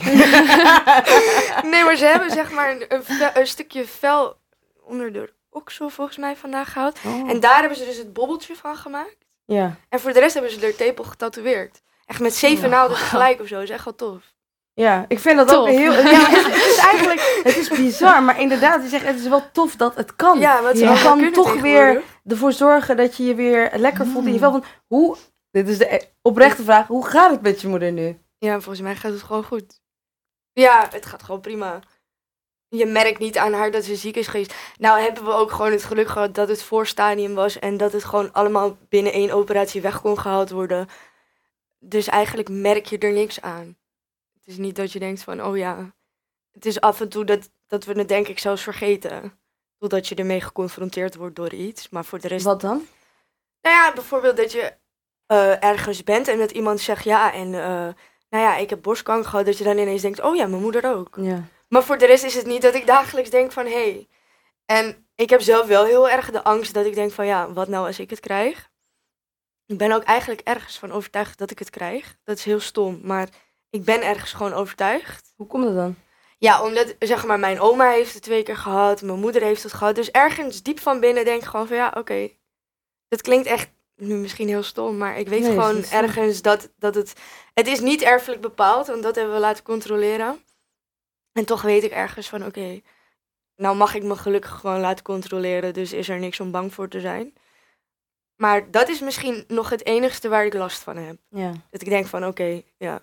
[1.70, 4.36] Nee, maar ze hebben zeg maar een, een, vel- een stukje vel
[4.84, 6.98] onder de oksel volgens mij vandaag gehaald.
[7.06, 7.30] Oh.
[7.30, 9.16] En daar hebben ze dus het bobbeltje van gemaakt.
[9.46, 9.76] Ja.
[9.88, 11.82] En voor de rest hebben ze er tepel getatoeëerd.
[12.06, 13.60] Echt met zeven naalden tegelijk of zo.
[13.60, 14.34] is echt wel tof.
[14.74, 15.92] ja, ik vind dat ook heel...
[15.92, 17.40] Ja, het, het is eigenlijk...
[17.44, 20.38] Het is bizar, maar inderdaad, je zegt, het is wel tof dat het kan.
[20.38, 22.04] Ja, Je allemaal kan toch tegenwoordig.
[22.26, 24.42] ervoor zorgen dat je je weer lekker voelt in je Mm.
[24.42, 24.50] vel.
[24.50, 25.16] Van, hoe...
[25.50, 26.86] Dit is de e- oprechte vraag.
[26.86, 28.18] Hoe gaat het met je moeder nu?
[28.38, 29.80] Ja, volgens mij gaat het gewoon goed.
[30.52, 31.80] Ja, het gaat gewoon prima.
[32.68, 34.54] Je merkt niet aan haar dat ze ziek is geweest.
[34.78, 37.58] Nou hebben we ook gewoon het geluk gehad dat het voorstadium was.
[37.58, 40.88] En dat het gewoon allemaal binnen één operatie weg kon gehaald worden.
[41.78, 43.76] Dus eigenlijk merk je er niks aan.
[44.32, 45.94] Het is niet dat je denkt van, oh ja.
[46.52, 49.38] Het is af en toe dat, dat we het denk ik zelfs vergeten.
[49.78, 51.88] Totdat je ermee geconfronteerd wordt door iets.
[51.88, 52.86] Maar voor de rest Wat dan?
[53.62, 54.72] nou ja, bijvoorbeeld dat je
[55.26, 57.88] eh, ergens bent en dat iemand zegt ja en eh,
[58.30, 59.46] nou ja, ik heb borstkanker gehad.
[59.46, 61.16] Dat je dan ineens denkt, oh ja, mijn moeder ook.
[61.20, 61.44] Ja.
[61.68, 63.72] Maar voor de rest is het niet dat ik dagelijks denk van hé.
[63.72, 64.08] Hey.
[64.66, 67.68] En ik heb zelf wel heel erg de angst dat ik denk van ja, wat
[67.68, 68.70] nou als ik het krijg?
[69.66, 72.16] Ik ben ook eigenlijk ergens van overtuigd dat ik het krijg.
[72.24, 73.28] Dat is heel stom, maar
[73.70, 75.32] ik ben ergens gewoon overtuigd.
[75.36, 75.96] Hoe komt dat dan?
[76.38, 79.72] Ja, omdat zeg maar mijn oma heeft het twee keer gehad, mijn moeder heeft het
[79.72, 79.94] gehad.
[79.94, 82.28] Dus ergens diep van binnen denk ik gewoon van ja, oké.
[83.08, 86.94] Dat klinkt echt nu misschien heel stom, maar ik weet Nee, gewoon ergens dat, dat
[86.94, 87.12] het...
[87.54, 90.44] Het is niet erfelijk bepaald, want dat hebben we laten controleren.
[91.36, 92.80] En toch weet ik ergens van oké,
[93.56, 96.88] nou mag ik me gelukkig gewoon laten controleren, dus is er niks om bang voor
[96.88, 97.34] te zijn.
[98.36, 101.16] Maar dat is misschien nog het enigste waar ik last van heb.
[101.28, 101.52] Ja.
[101.70, 103.00] Dat ik denk van oké, ja.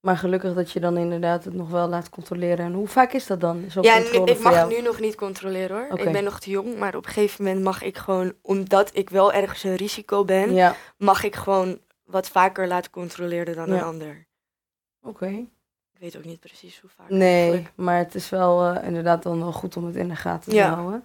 [0.00, 2.64] Maar gelukkig dat je dan inderdaad het nog wel laat controleren.
[2.64, 3.64] En hoe vaak is dat dan?
[3.80, 4.74] Ja, ik mag jou?
[4.74, 5.98] nu nog niet controleren hoor.
[5.98, 9.10] Ik ben nog te jong, maar op een gegeven moment mag ik gewoon, omdat ik
[9.10, 13.74] wel ergens een risico ben, Ja, mag ik gewoon wat vaker laten controleren dan Ja.
[13.74, 14.26] een ander.
[15.02, 15.46] oké.
[15.96, 17.08] Ik weet ook niet precies hoe vaak.
[17.10, 17.72] Nee, eigenlijk.
[17.76, 20.56] maar het is wel eh, inderdaad dan wel goed om het in de gaten te
[20.56, 20.74] Ja.
[20.74, 21.04] houden.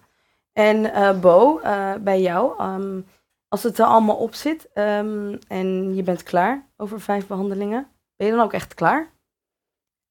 [0.54, 3.01] En eh, Bo, eh, bij jou, ehm,
[3.47, 8.27] als het er allemaal op zit ehm, en je bent klaar over vijf behandelingen, ben
[8.27, 9.12] je dan ook echt klaar?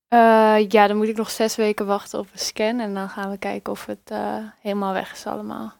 [0.09, 2.81] Eh, ja, dan moet ik nog zes weken wachten op een scan.
[2.81, 5.73] En dan gaan we kijken of het eh, helemaal weg is allemaal.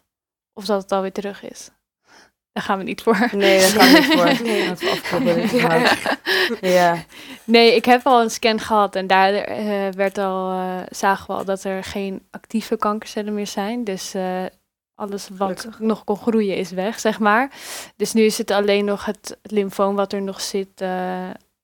[0.53, 1.71] Of dat het alweer terug is.
[2.53, 3.29] Daar gaan we niet voor.
[3.33, 5.21] Nee, daar gaan we niet voor.
[6.61, 6.73] Nee.
[6.73, 7.05] Ja,
[7.45, 11.33] Nee, ik heb al een scan gehad en daar eh, werd al, eh, zagen we
[11.33, 13.85] al dat er geen actieve kankercellen meer zijn.
[13.85, 14.45] Dus eh,
[14.95, 15.81] alles wat Gelukkig.
[15.81, 17.51] nog kon groeien is weg, zeg maar.
[17.97, 20.85] Dus nu is het alleen nog het lymfoom wat er nog zit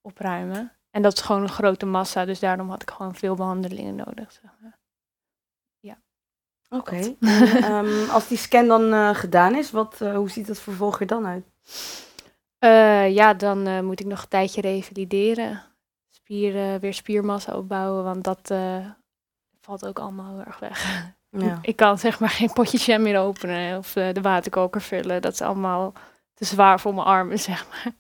[0.03, 0.73] opruimen.
[0.91, 4.33] En dat is gewoon een grote massa, dus daarom had ik gewoon veel behandelingen nodig.
[4.33, 4.76] Zeg maar.
[6.77, 7.15] Oké.
[7.71, 11.07] Ehm, als die scan dan eh, gedaan is, wat, eh, hoe ziet het vervolg er
[11.07, 11.45] dan uit?
[12.59, 15.63] Eh, ja, dan moet ik nog een tijdje revalideren.
[16.11, 18.53] Spieren, weer spiermassa opbouwen, want dat
[19.61, 21.11] valt ook allemaal heel erg weg.
[21.31, 21.59] Ja.
[21.71, 25.23] Ik kan zeg maar geen potje jam meer openen of de waterkoker vullen.
[25.23, 25.93] Dat is allemaal
[26.35, 27.93] te zwaar voor mijn armen, zeg maar.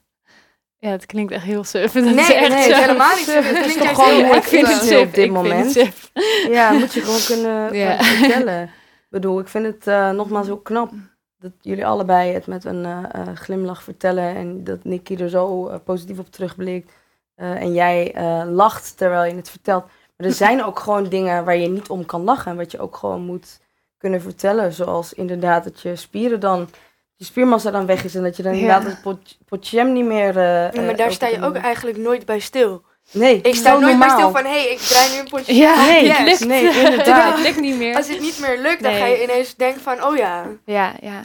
[0.78, 1.92] Ja, het klinkt echt heel suf.
[1.92, 3.24] Dat Nee, is echt nee, helemaal niet.
[3.24, 3.48] suf.
[3.50, 4.34] Het klinkt toch gewoon.
[4.34, 5.06] Ik vind het suf.
[5.06, 5.72] op dit ik moment.
[5.72, 6.10] suf.
[6.48, 7.96] Ja, moet je gewoon kunnen Ja.
[7.96, 8.62] kunnen vertellen.
[8.62, 10.90] Ik bedoel, ik vind het eh, nogmaals heel knap
[11.38, 15.78] dat jullie allebei het met een eh, eh, glimlach vertellen en dat Nicky er zo
[15.84, 16.92] positief op terugblikt.
[17.36, 18.14] En jij
[18.48, 19.84] lacht terwijl je het vertelt.
[20.16, 22.78] Maar er zijn ook gewoon dingen waar je niet om kan lachen en wat je
[22.78, 23.60] ook gewoon moet
[23.98, 24.72] kunnen vertellen.
[24.72, 26.68] Zoals inderdaad dat je spieren dan,
[27.16, 28.58] je spiermassa dan weg is en dat je dan Ja.
[28.60, 29.02] inderdaad het
[29.48, 30.28] pot, niet meer...
[30.36, 31.62] eh, Ja, maar eh, daar sta je ook doen.
[31.62, 32.82] eigenlijk nooit bij stil.
[33.10, 35.54] Nee, Ik sta nooit bij stil van, hé, hey, ik draai nu een potje.
[35.54, 36.44] Ja, Nee, het lukt.
[36.46, 37.32] nee, inderdaad.
[37.36, 37.96] het lukt niet meer.
[37.96, 39.00] Als het niet meer lukt, dan Nee.
[39.00, 40.44] ga je ineens denken van, oh ja.
[40.64, 41.20] Ja, ja.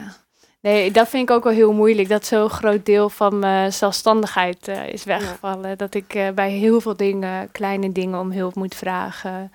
[0.61, 2.09] Nee, dat vind ik ook wel heel moeilijk.
[2.09, 5.77] Dat zo'n groot deel van mijn zelfstandigheid eh, is weggevallen.
[5.77, 9.51] Dat ik eh, bij heel veel dingen, kleine dingen, om hulp moet vragen.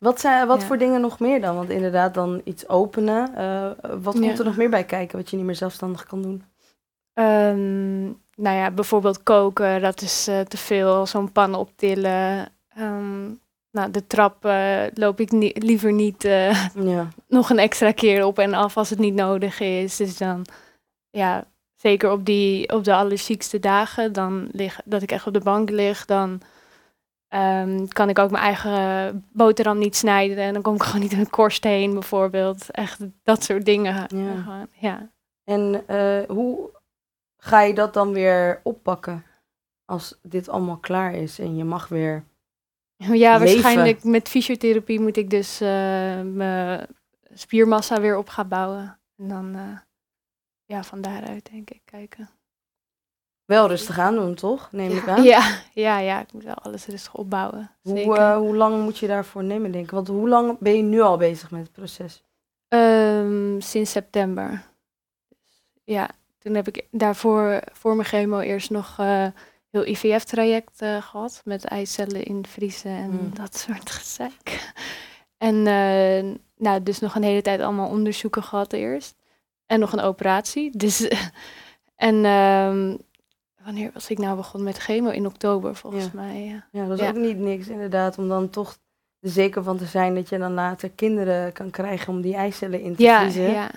[0.00, 0.66] Wat, zijn, wat Ja.
[0.66, 1.56] voor dingen nog meer dan?
[1.56, 3.34] Want inderdaad, dan iets openen.
[3.36, 3.70] eh,
[4.02, 4.20] wat Ja.
[4.20, 6.44] komt er nog meer bij kijken wat je niet meer zelfstandig kan doen?
[7.14, 8.02] Ehm,
[8.36, 11.06] nou ja, bijvoorbeeld koken, dat is eh, te veel.
[11.06, 12.48] Zo'n pan optillen.
[12.68, 13.24] Ehm,
[13.70, 14.44] nou, de trap
[14.94, 17.08] loop ik ni- liever niet eh, Ja.
[17.28, 19.96] nog een extra keer op en af als het niet nodig is.
[19.96, 20.46] Dus dan,
[21.10, 21.44] ja,
[21.74, 25.70] zeker op, die, op de allerziekste dagen, dan lig, dat ik echt op de bank
[25.70, 26.40] lig, dan
[27.30, 31.12] Ehm, kan ik ook mijn eigen boterham niet snijden en dan kom ik gewoon niet
[31.12, 32.70] in een korst heen bijvoorbeeld.
[32.70, 34.06] Echt dat soort dingen.
[34.16, 34.66] Ja.
[34.72, 35.10] Ja.
[35.44, 36.70] En eh, hoe
[37.36, 39.24] ga je dat dan weer oppakken
[39.84, 42.24] als dit allemaal klaar is en je mag weer...
[42.96, 43.38] Ja, Leven.
[43.38, 46.86] waarschijnlijk met fysiotherapie moet ik dus eh, mijn
[47.32, 48.98] spiermassa weer op gaan bouwen.
[49.16, 49.78] En dan eh,
[50.64, 52.30] ja, van daaruit denk ik kijken.
[53.50, 54.68] Wel rustig aan doen, toch?
[54.72, 55.14] Neem ik Ja.
[55.16, 55.22] aan.
[55.22, 57.70] Ja, ja, ja, ik moet wel alles rustig opbouwen.
[57.82, 59.90] Hoe, eh, hoe lang moet je daarvoor nemen, denk ik?
[59.90, 62.22] Want hoe lang ben je nu al bezig met het proces?
[62.68, 64.62] Ehm, sinds september.
[65.28, 69.26] Dus, ja, toen heb ik daarvoor voor mijn chemo eerst nog eh,
[69.70, 71.40] heel IVF-traject eh, gehad.
[71.44, 73.34] Met eicellen invriezen en Mm.
[73.34, 74.72] dat soort gezeik.
[75.38, 75.62] En
[76.56, 79.14] nou, dus nog een hele tijd allemaal onderzoeken gehad eerst.
[79.66, 80.76] En nog een operatie.
[80.76, 81.08] Dus,
[81.96, 82.96] en ehm,
[83.64, 85.08] wanneer was ik nou begonnen met chemo?
[85.10, 86.10] In oktober volgens Ja.
[86.14, 86.44] mij.
[86.44, 86.80] Ja.
[86.80, 87.10] Ja, dat is Ja.
[87.10, 88.76] ook niet niks inderdaad, om dan toch
[89.20, 92.80] er zeker van te zijn dat je dan later kinderen kan krijgen om die eicellen
[92.80, 93.42] in te Ja, vriezen.
[93.52, 93.70] ja,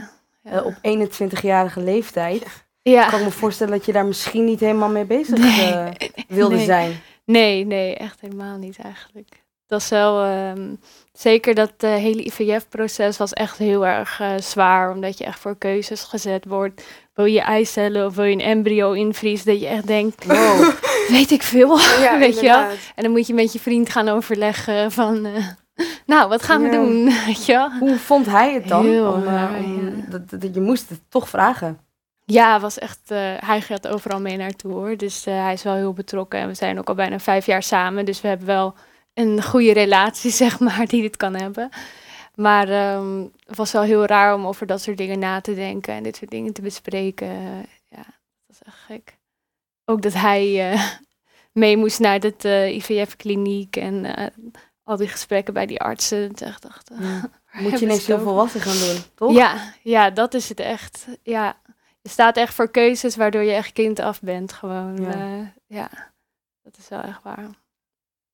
[0.44, 0.52] ja.
[0.52, 2.64] Eh, op 21-jarige leeftijd.
[2.82, 3.10] ja.
[3.10, 5.72] Kan ik me voorstellen dat je daar misschien niet helemaal mee bezig Nee.
[5.74, 6.66] eh, wilde Nee.
[6.66, 7.00] zijn.
[7.26, 9.44] Nee, nee, echt helemaal niet eigenlijk.
[9.68, 10.76] Dat is wel, ehm,
[11.14, 15.58] zeker dat eh, hele IVF-proces was echt heel erg eh, zwaar, omdat je echt voor
[15.58, 16.84] keuzes gezet wordt.
[17.14, 20.70] Wil je eicellen of wil je een embryo invriezen, dat je echt denkt, Wow.
[21.08, 21.80] weet ik veel.
[21.80, 22.66] Ja, Weet je wel?
[22.96, 25.48] En dan moet je met je vriend gaan overleggen van, eh,
[26.06, 26.72] nou, wat gaan we Ja.
[26.74, 27.70] doen, weet je wel?
[27.80, 28.86] Hoe vond hij het dan?
[28.86, 29.92] Heel om, raar, om- ja.
[30.18, 31.80] dat, dat, je moest het toch vragen.
[32.26, 33.00] Ja, was echt,
[33.40, 34.98] hij gaat overal mee naartoe hoor.
[34.98, 36.40] Dus hij is wel heel betrokken.
[36.40, 38.06] En we zijn ook al bijna vijf jaar samen.
[38.06, 38.74] Dus we hebben wel
[39.14, 41.70] een goede relatie, zeg maar, die dit kan hebben.
[42.36, 45.94] Maar ehm, het was wel heel raar om over dat soort dingen na te denken
[45.94, 47.28] en dit soort dingen te bespreken.
[47.90, 49.18] ja, dat was echt gek.
[49.86, 50.84] Ook dat hij eh,
[51.64, 54.28] mee moest naar de IVF-kliniek en eh,
[54.84, 56.30] al die gesprekken bij die artsen.
[56.30, 57.24] Ik echt dacht, eh,
[57.62, 59.34] Moet je het heel volwassen gaan doen, toch?
[59.34, 61.08] Ja, ja, dat is het echt.
[61.24, 61.58] Ja,
[62.02, 64.54] je staat echt voor keuzes waardoor je echt kind af bent.
[64.54, 65.12] Gewoon.
[65.68, 65.90] Ja
[66.64, 67.50] dat is wel echt waar.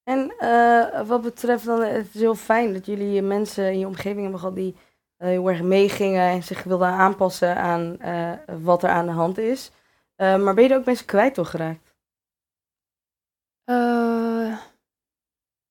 [0.09, 4.21] En eh, wat betreft dan, het is heel fijn dat jullie mensen in je omgeving
[4.21, 4.75] hebben gehad die
[5.17, 8.31] eh, heel erg meegingen en zich wilden aanpassen aan eh,
[8.61, 9.71] wat er aan de hand is.
[10.17, 11.95] Maar ben je er ook mensen kwijt door geraakt?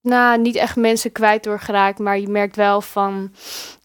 [0.01, 3.33] Nou, niet echt mensen kwijt doorgeraakt, maar je merkt wel van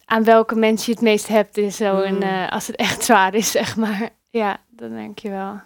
[0.06, 2.02] aan welke mensen je het meest hebt en zo.
[2.02, 2.22] En Mm.
[2.22, 4.10] eh, als het echt zwaar is, zeg maar.
[4.30, 5.62] Ja, dan denk je wel.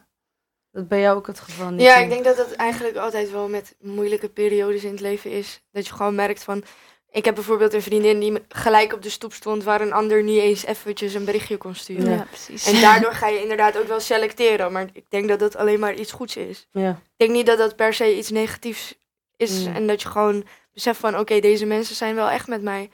[0.78, 1.82] Dat bij jou ook het geval niet?
[1.82, 5.61] Ja, ik denk dat dat eigenlijk altijd wel met moeilijke periodes in het leven is.
[5.71, 6.63] Dat je gewoon merkt van...
[7.11, 9.63] Ik heb bijvoorbeeld een vriendin die gelijk op de stoep stond...
[9.63, 12.11] waar een ander niet eens eventjes een berichtje kon sturen.
[12.11, 12.25] Ja.
[12.30, 12.65] precies.
[12.65, 14.71] En daardoor ga je inderdaad ook wel selecteren.
[14.71, 16.67] Maar ik denk dat dat alleen maar iets goeds is.
[16.71, 18.95] Ja, Ik denk niet dat dat per se iets negatiefs
[19.38, 19.65] is.
[19.65, 19.75] Mm.
[19.75, 21.19] En dat je gewoon beseft van...
[21.19, 22.89] Oké, deze mensen zijn wel echt met mij.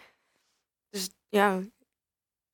[0.89, 1.59] Dus ja,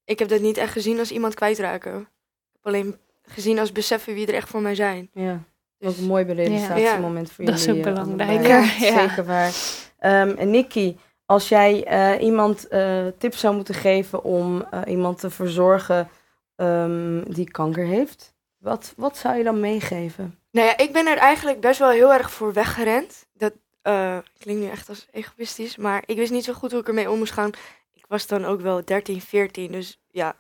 [0.04, 2.00] ik heb dat niet echt gezien als iemand kwijtraken.
[2.00, 2.08] Ik
[2.52, 3.00] heb alleen
[3.30, 5.10] gezien als beseffen wie er echt voor mij zijn.
[5.14, 5.40] ja.
[5.78, 7.88] Dus- ook een mooi realisatiemoment voor Dat is jullie.
[8.00, 8.64] ook eh, ja.
[9.00, 9.54] Zeker waar.
[10.00, 15.20] Ehm, en Nikki, als jij eh, iemand eh, tips zou moeten geven om eh, iemand
[15.20, 16.10] te verzorgen
[16.56, 20.40] ehm, die kanker heeft, wat, wat zou je dan meegeven?
[20.52, 23.26] Nou ja, ik ben er eigenlijk best wel heel erg voor weggerend.
[23.34, 26.88] Dat eh, klinkt nu echt als egoïstisch, maar ik wist niet zo goed hoe ik
[26.88, 27.50] ermee om moest gaan.
[27.94, 30.36] Ik was dan ook wel 13, 14, dus ja,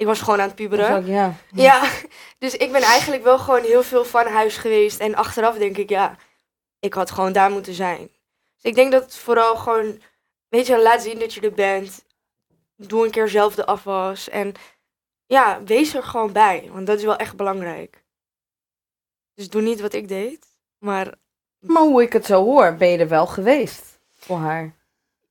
[0.00, 1.06] ik was gewoon aan het puberen.
[1.06, 1.34] ja.
[1.52, 1.90] Ja,
[2.38, 5.00] dus ik ben eigenlijk wel gewoon heel veel van huis geweest.
[5.00, 6.16] En achteraf denk ik, ja,
[6.78, 8.10] ik had gewoon daar moeten zijn.
[8.54, 10.02] Dus ik denk dat het vooral gewoon,
[10.48, 12.04] weet je, laat zien dat je er bent.
[12.76, 14.28] Doe een keer zelf de afwas.
[14.28, 14.54] En
[15.26, 18.04] ja, wees er gewoon bij, want dat is wel echt belangrijk.
[19.34, 20.46] Dus doe niet wat ik deed,
[20.78, 21.14] maar
[21.58, 24.74] Maar hoe ik het zo hoor, ben je er wel geweest voor haar.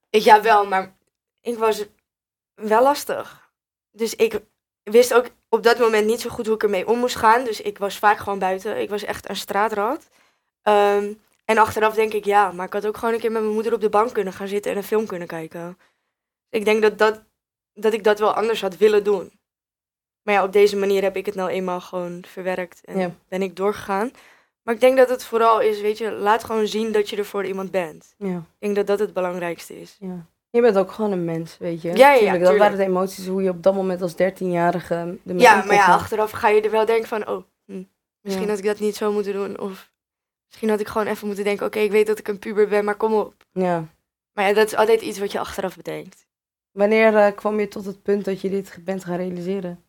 [0.09, 0.95] Ja, wel, maar
[1.41, 1.85] ik was
[2.53, 3.51] wel lastig.
[3.91, 4.39] Dus ik
[4.83, 7.43] wist ook op dat moment niet zo goed hoe ik ermee om moest gaan.
[7.43, 8.81] Dus ik was vaak gewoon buiten.
[8.81, 10.09] Ik was echt een straatrat.
[10.61, 11.13] Ehm,
[11.45, 13.73] en achteraf denk ik, ja, maar ik had ook gewoon een keer met mijn moeder
[13.73, 15.77] op de bank kunnen gaan zitten en een film kunnen kijken.
[16.49, 17.23] Ik denk dat, dat,
[17.73, 19.31] dat ik dat wel anders had willen doen.
[20.23, 23.11] Maar ja, op deze manier heb ik het nou eenmaal gewoon verwerkt en Ja.
[23.27, 24.11] ben ik doorgegaan.
[24.63, 27.25] Maar ik denk dat het vooral is, weet je, laat gewoon zien dat je er
[27.25, 28.13] voor iemand bent.
[28.17, 29.97] Ja, Ik denk dat dat het belangrijkste is.
[29.99, 30.25] ja.
[30.51, 31.95] Je bent ook gewoon een mens, weet je.
[31.97, 35.63] Ja, ja, dat waren de emoties hoe je op dat moment als 13-jarige ermee Ja,
[35.65, 37.83] maar ja, achteraf ga je er wel denken van, oh, hm,
[38.21, 38.49] misschien Ja.
[38.49, 39.59] had ik dat niet zo moeten doen.
[39.59, 39.91] Of
[40.47, 42.85] misschien had ik gewoon even moeten denken, oké, ik weet dat ik een puber ben,
[42.85, 43.33] maar kom op.
[43.51, 43.85] Ja.
[44.33, 46.27] Maar ja, dat is altijd iets wat je achteraf bedenkt.
[46.71, 49.83] Wanneer eh, kwam je tot het punt dat je dit bent gaan realiseren?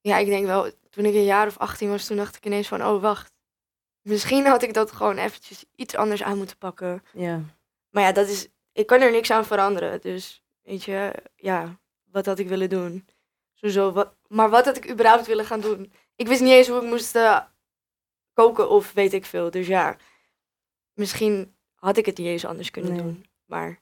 [0.00, 2.68] Ja, ik denk wel, toen ik een jaar of 18 was, toen dacht ik ineens
[2.68, 3.32] van, oh, wacht.
[4.02, 7.02] misschien had ik dat gewoon eventjes iets anders aan moeten pakken.
[7.12, 7.40] Ja.
[7.90, 8.48] Maar ja, dat is,
[8.78, 10.00] ik kan er niks aan veranderen.
[10.00, 13.08] Dus weet je, ja, wat had ik willen doen?
[13.54, 15.92] Sowieso, wat, maar wat had ik überhaupt willen gaan doen?
[16.16, 17.40] Ik wist niet eens hoe ik moest eh,
[18.32, 19.50] koken of weet ik veel.
[19.50, 19.96] Dus ja,
[20.94, 23.02] misschien had ik het niet eens anders kunnen Nee.
[23.02, 23.24] doen.
[23.44, 23.80] Maar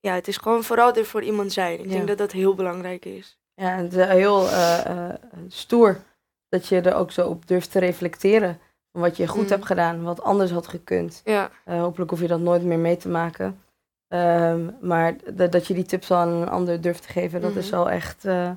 [0.00, 1.78] ja, het is gewoon vooral er voor iemand zijn.
[1.78, 1.90] Ik Ja.
[1.90, 3.38] denk dat dat heel belangrijk is.
[3.54, 5.14] Ja, het is heel eh, eh,
[5.48, 6.00] stoer
[6.48, 8.60] dat je er ook zo op durft te reflecteren.
[8.92, 9.48] Van wat je goed Mm.
[9.50, 11.20] hebt gedaan, wat anders had gekund.
[11.24, 13.62] Ja, hopelijk hoef je dat nooit meer mee te maken.
[14.08, 15.16] Ehm, maar
[15.50, 17.74] dat je die tips aan een ander durft te geven, dat is Mhm.
[17.74, 18.50] wel echt eh,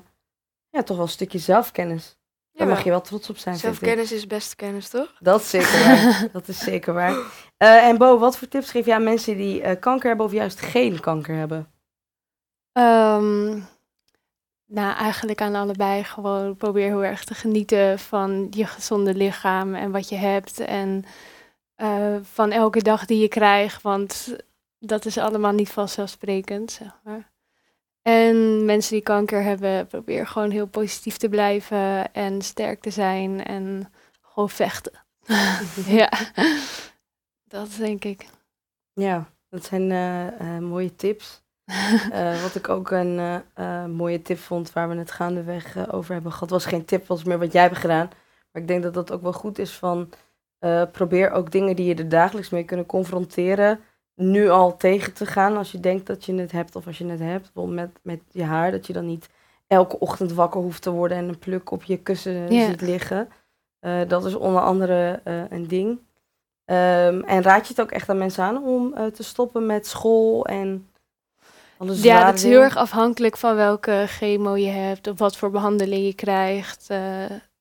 [0.70, 2.16] ja, toch wel een stukje zelfkennis.
[2.52, 3.56] Daar mag je wel trots op zijn.
[3.56, 5.12] Zelfkennis is beste kennis, toch?
[5.20, 6.28] Dat is zeker waar.
[6.32, 7.16] dat is zeker waar.
[7.56, 10.32] Eh, en Bo, wat voor tips geef je aan mensen die eh, kanker hebben of
[10.32, 11.66] juist geen kanker hebben?
[12.72, 13.48] Ehm,
[14.66, 19.90] nou, eigenlijk aan allebei gewoon probeer heel erg te genieten van je gezonde lichaam en
[19.90, 20.60] wat je hebt.
[20.60, 21.04] En
[22.22, 24.36] van elke dag die je krijgt, want
[24.84, 27.30] dat is allemaal niet vanzelfsprekend, zeg maar.
[28.02, 33.44] En mensen die kanker hebben, probeer gewoon heel positief te blijven en sterk te zijn
[33.44, 34.92] en gewoon vechten.
[35.86, 36.10] ja,
[37.44, 38.26] dat denk ik.
[38.92, 41.40] Ja, dat zijn eh, eh, mooie tips.
[42.12, 43.42] Eh, wat ik ook een
[43.96, 47.38] mooie tip vond, waar we het gaandeweg over hebben gehad, was geen tip, was meer
[47.38, 48.10] wat jij hebt gedaan.
[48.52, 50.12] Maar ik denk dat dat ook wel goed is van,
[50.92, 53.80] probeer ook dingen die je er dagelijks mee kunnen confronteren,
[54.14, 57.06] nu al tegen te gaan als je denkt dat je het hebt of als je
[57.06, 57.42] het hebt.
[57.42, 59.28] Bijvoorbeeld met, met je haar, dat je dan niet
[59.66, 63.28] elke ochtend wakker hoeft te worden en een pluk op je kussen ziet liggen.
[63.80, 65.98] Eh, dat is onder andere eh, een ding.
[66.64, 69.86] Ehm, en raad je het ook echt aan mensen aan om eh, te stoppen met
[69.86, 70.88] school en
[71.76, 75.50] alles Ja, dat is heel erg afhankelijk van welke chemo je hebt of wat voor
[75.50, 76.88] behandeling je krijgt.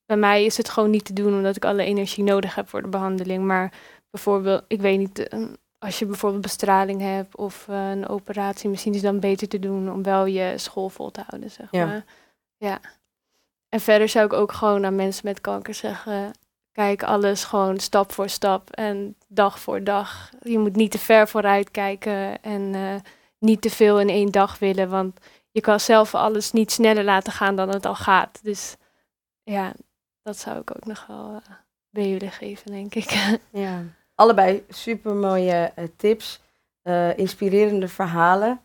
[0.06, 2.82] Bij mij is het gewoon niet te doen omdat ik alle energie nodig heb voor
[2.82, 3.43] de behandeling.
[3.43, 3.74] Maar
[4.10, 5.30] bijvoorbeeld, ik weet niet,
[5.84, 9.60] als je bijvoorbeeld bestraling hebt of eh, een operatie, misschien is het dan beter te
[9.60, 11.86] doen om wel je school vol te houden, zeg Ja.
[11.86, 12.04] maar.
[12.58, 12.80] Ja.
[13.70, 16.32] En verder zou ik ook gewoon aan mensen met kanker zeggen,
[16.72, 20.30] kijk alles gewoon stap voor stap en dag voor dag.
[20.42, 22.96] Je moet niet te ver vooruit kijken en eh,
[23.40, 25.20] niet te veel in één dag willen, want
[25.52, 28.40] je kan zelf alles niet sneller laten gaan dan het al gaat.
[28.44, 28.76] Dus
[29.44, 29.74] ja,
[30.24, 31.54] dat zou ik ook nog wel eh,
[31.90, 33.10] mee willen geven, denk ik.
[33.52, 33.84] Ja,
[34.22, 36.42] allebei super mooie tips,
[36.82, 38.62] eh, inspirerende verhalen.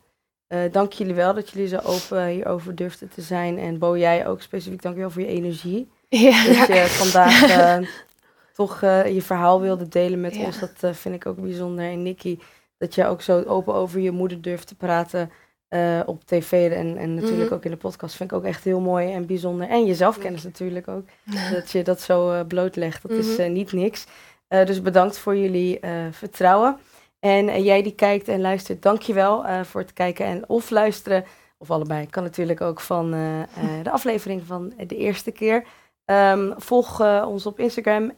[0.47, 3.57] Eh, dank jullie wel dat jullie zo open hierover durfden te zijn.
[3.59, 5.89] En Bo, jij ook specifiek dank je wel voor je energie.
[6.09, 6.45] ja.
[6.45, 7.87] Dat je vandaag eh,
[8.53, 10.45] toch eh, je verhaal wilde delen met Ja.
[10.45, 10.59] ons.
[10.59, 11.85] Dat eh, vind ik ook bijzonder.
[11.85, 12.39] En Nikki,
[12.77, 15.31] dat je ook zo open over je moeder durft te praten
[15.67, 17.53] eh, op tv en, en natuurlijk Mhm.
[17.53, 18.15] ook in de podcast.
[18.15, 19.67] Vind ik ook echt heel mooi en bijzonder.
[19.69, 21.05] En je zelfkennis natuurlijk ook.
[21.53, 23.41] Dat je dat zo eh, blootlegt, dat is Mhm.
[23.41, 24.05] eh, niet niks.
[24.47, 26.77] Eh, dus bedankt voor jullie eh, vertrouwen.
[27.19, 31.25] En eh, jij die kijkt en luistert, dankjewel wel voor het kijken en of luisteren.
[31.57, 33.11] Of allebei, kan natuurlijk ook van
[33.83, 35.67] de aflevering van de eerste keer.
[36.05, 38.11] Ehm, volg ons op Instagram,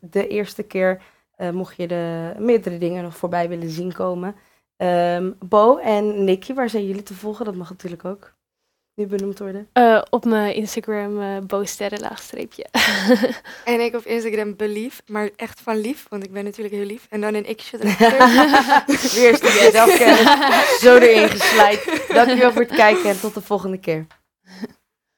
[0.00, 1.02] de eerste keer.
[1.52, 4.36] mocht je de meerdere dingen nog voorbij willen zien komen.
[4.76, 7.44] Ehm, Bo en Nicky, waar zijn jullie te volgen?
[7.44, 8.33] Dat mag natuurlijk ook
[8.94, 9.68] nu benoemd worden.
[9.72, 11.46] Eh, op mijn Instagram,
[11.98, 12.66] laagstreepje.
[13.64, 17.06] En ik op Instagram belief, maar echt van lief, want ik ben natuurlijk heel lief.
[17.10, 18.18] En dan een x'je erachter.
[19.20, 20.78] Weer een stukje zelfkennis.
[20.80, 22.04] Zo erin geslijt.
[22.08, 24.06] Dankjewel voor het kijken en tot de volgende keer.